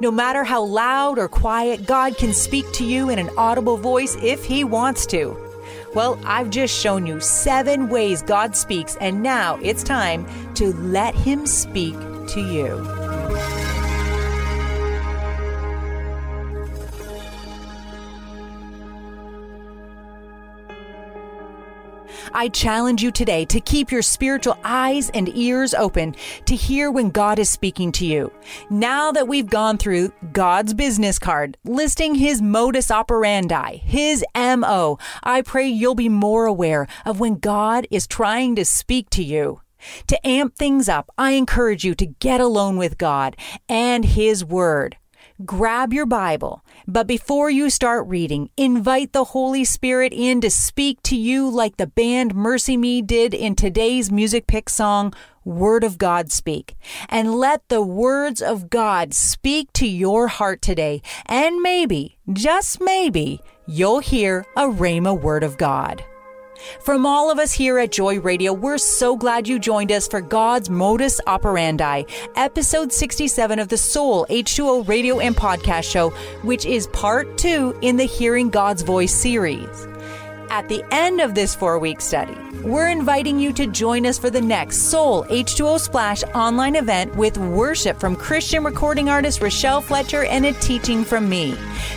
No 0.00 0.10
matter 0.10 0.44
how 0.44 0.62
loud 0.62 1.18
or 1.18 1.28
quiet, 1.28 1.86
God 1.86 2.16
can 2.16 2.32
speak 2.32 2.70
to 2.72 2.84
you 2.84 3.10
in 3.10 3.18
an 3.18 3.30
audible 3.36 3.76
voice 3.76 4.16
if 4.22 4.44
He 4.44 4.64
wants 4.64 5.06
to. 5.06 5.36
Well, 5.94 6.18
I've 6.24 6.50
just 6.50 6.78
shown 6.78 7.06
you 7.06 7.20
seven 7.20 7.88
ways 7.88 8.22
God 8.22 8.54
speaks, 8.54 8.96
and 8.96 9.22
now 9.22 9.58
it's 9.62 9.82
time 9.82 10.26
to 10.54 10.72
let 10.74 11.14
Him 11.14 11.46
speak 11.46 11.94
to 12.28 12.40
you. 12.40 13.65
I 22.36 22.48
challenge 22.48 23.02
you 23.02 23.10
today 23.10 23.46
to 23.46 23.60
keep 23.62 23.90
your 23.90 24.02
spiritual 24.02 24.58
eyes 24.62 25.08
and 25.14 25.34
ears 25.34 25.72
open 25.72 26.14
to 26.44 26.54
hear 26.54 26.90
when 26.90 27.08
God 27.08 27.38
is 27.38 27.48
speaking 27.48 27.92
to 27.92 28.04
you. 28.04 28.30
Now 28.68 29.10
that 29.12 29.26
we've 29.26 29.48
gone 29.48 29.78
through 29.78 30.12
God's 30.34 30.74
business 30.74 31.18
card, 31.18 31.56
listing 31.64 32.14
his 32.14 32.42
modus 32.42 32.90
operandi, 32.90 33.78
his 33.78 34.22
MO, 34.36 34.98
I 35.22 35.40
pray 35.40 35.66
you'll 35.66 35.94
be 35.94 36.10
more 36.10 36.44
aware 36.44 36.86
of 37.06 37.20
when 37.20 37.38
God 37.38 37.86
is 37.90 38.06
trying 38.06 38.54
to 38.56 38.66
speak 38.66 39.08
to 39.10 39.24
you. 39.24 39.62
To 40.08 40.26
amp 40.26 40.56
things 40.56 40.90
up, 40.90 41.10
I 41.16 41.32
encourage 41.32 41.84
you 41.84 41.94
to 41.94 42.06
get 42.06 42.42
alone 42.42 42.76
with 42.76 42.98
God 42.98 43.34
and 43.66 44.04
His 44.04 44.44
Word. 44.44 44.98
Grab 45.44 45.92
your 45.92 46.06
Bible, 46.06 46.64
but 46.88 47.06
before 47.06 47.50
you 47.50 47.68
start 47.68 48.08
reading, 48.08 48.48
invite 48.56 49.12
the 49.12 49.24
Holy 49.24 49.66
Spirit 49.66 50.14
in 50.14 50.40
to 50.40 50.48
speak 50.48 51.02
to 51.02 51.14
you 51.14 51.50
like 51.50 51.76
the 51.76 51.86
band 51.86 52.34
MercyMe 52.34 53.06
did 53.06 53.34
in 53.34 53.54
today's 53.54 54.10
music 54.10 54.46
pick 54.46 54.70
song, 54.70 55.12
Word 55.44 55.84
of 55.84 55.98
God 55.98 56.32
Speak. 56.32 56.74
And 57.10 57.34
let 57.34 57.68
the 57.68 57.82
words 57.82 58.40
of 58.40 58.70
God 58.70 59.12
speak 59.12 59.70
to 59.74 59.86
your 59.86 60.28
heart 60.28 60.62
today. 60.62 61.02
And 61.26 61.60
maybe, 61.60 62.16
just 62.32 62.80
maybe, 62.80 63.42
you'll 63.66 64.00
hear 64.00 64.46
a 64.56 64.62
Rhema 64.62 65.20
word 65.20 65.44
of 65.44 65.58
God. 65.58 66.02
From 66.80 67.06
all 67.06 67.30
of 67.30 67.38
us 67.38 67.52
here 67.52 67.78
at 67.78 67.92
Joy 67.92 68.20
Radio, 68.20 68.52
we're 68.52 68.78
so 68.78 69.16
glad 69.16 69.48
you 69.48 69.58
joined 69.58 69.92
us 69.92 70.08
for 70.08 70.20
God's 70.20 70.70
Modus 70.70 71.20
Operandi, 71.26 72.04
episode 72.34 72.92
67 72.92 73.58
of 73.58 73.68
the 73.68 73.76
Soul 73.76 74.26
H2O 74.30 74.86
radio 74.88 75.18
and 75.18 75.36
podcast 75.36 75.90
show, 75.90 76.10
which 76.42 76.64
is 76.64 76.86
part 76.88 77.38
two 77.38 77.76
in 77.82 77.96
the 77.96 78.04
Hearing 78.04 78.50
God's 78.50 78.82
Voice 78.82 79.14
series. 79.14 79.86
At 80.48 80.68
the 80.68 80.84
end 80.92 81.20
of 81.20 81.34
this 81.34 81.56
four 81.56 81.78
week 81.78 82.00
study, 82.00 82.36
we're 82.62 82.88
inviting 82.88 83.38
you 83.38 83.52
to 83.54 83.66
join 83.66 84.06
us 84.06 84.16
for 84.16 84.30
the 84.30 84.40
next 84.40 84.78
Soul 84.90 85.24
H2O 85.24 85.80
Splash 85.80 86.22
online 86.34 86.76
event 86.76 87.14
with 87.16 87.36
worship 87.36 87.98
from 87.98 88.14
Christian 88.14 88.62
recording 88.62 89.08
artist 89.08 89.42
Rochelle 89.42 89.80
Fletcher 89.80 90.24
and 90.24 90.46
a 90.46 90.52
teaching 90.54 91.04
from 91.04 91.28
me. 91.28 91.56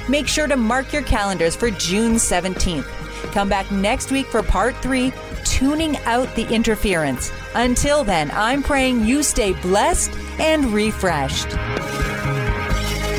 Make 0.09 0.27
sure 0.27 0.47
to 0.47 0.57
mark 0.57 0.91
your 0.91 1.03
calendars 1.03 1.55
for 1.55 1.69
June 1.69 2.15
17th. 2.15 2.98
Come 3.31 3.49
back 3.49 3.71
next 3.71 4.11
week 4.11 4.27
for 4.27 4.41
part 4.43 4.75
three 4.77 5.13
tuning 5.43 5.97
out 6.05 6.33
the 6.35 6.47
interference. 6.53 7.31
Until 7.55 8.03
then, 8.03 8.31
I'm 8.31 8.63
praying 8.63 9.05
you 9.05 9.23
stay 9.23 9.53
blessed 9.61 10.11
and 10.39 10.65
refreshed. 10.73 11.47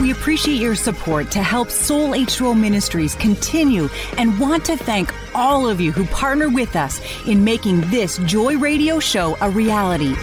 We 0.00 0.12
appreciate 0.12 0.60
your 0.60 0.74
support 0.74 1.30
to 1.32 1.42
help 1.42 1.70
Soul 1.70 2.12
H2O 2.12 2.58
Ministries 2.58 3.14
continue 3.16 3.88
and 4.16 4.40
want 4.40 4.64
to 4.64 4.76
thank 4.76 5.12
all 5.34 5.68
of 5.68 5.80
you 5.80 5.92
who 5.92 6.06
partner 6.06 6.48
with 6.48 6.74
us 6.74 7.00
in 7.26 7.44
making 7.44 7.82
this 7.90 8.16
Joy 8.18 8.56
Radio 8.56 8.98
show 8.98 9.36
a 9.42 9.50
reality 9.50 10.14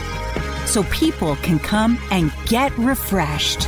so 0.66 0.84
people 0.86 1.36
can 1.38 1.60
come 1.60 2.00
and 2.10 2.34
get 2.48 2.76
refreshed. 2.78 3.68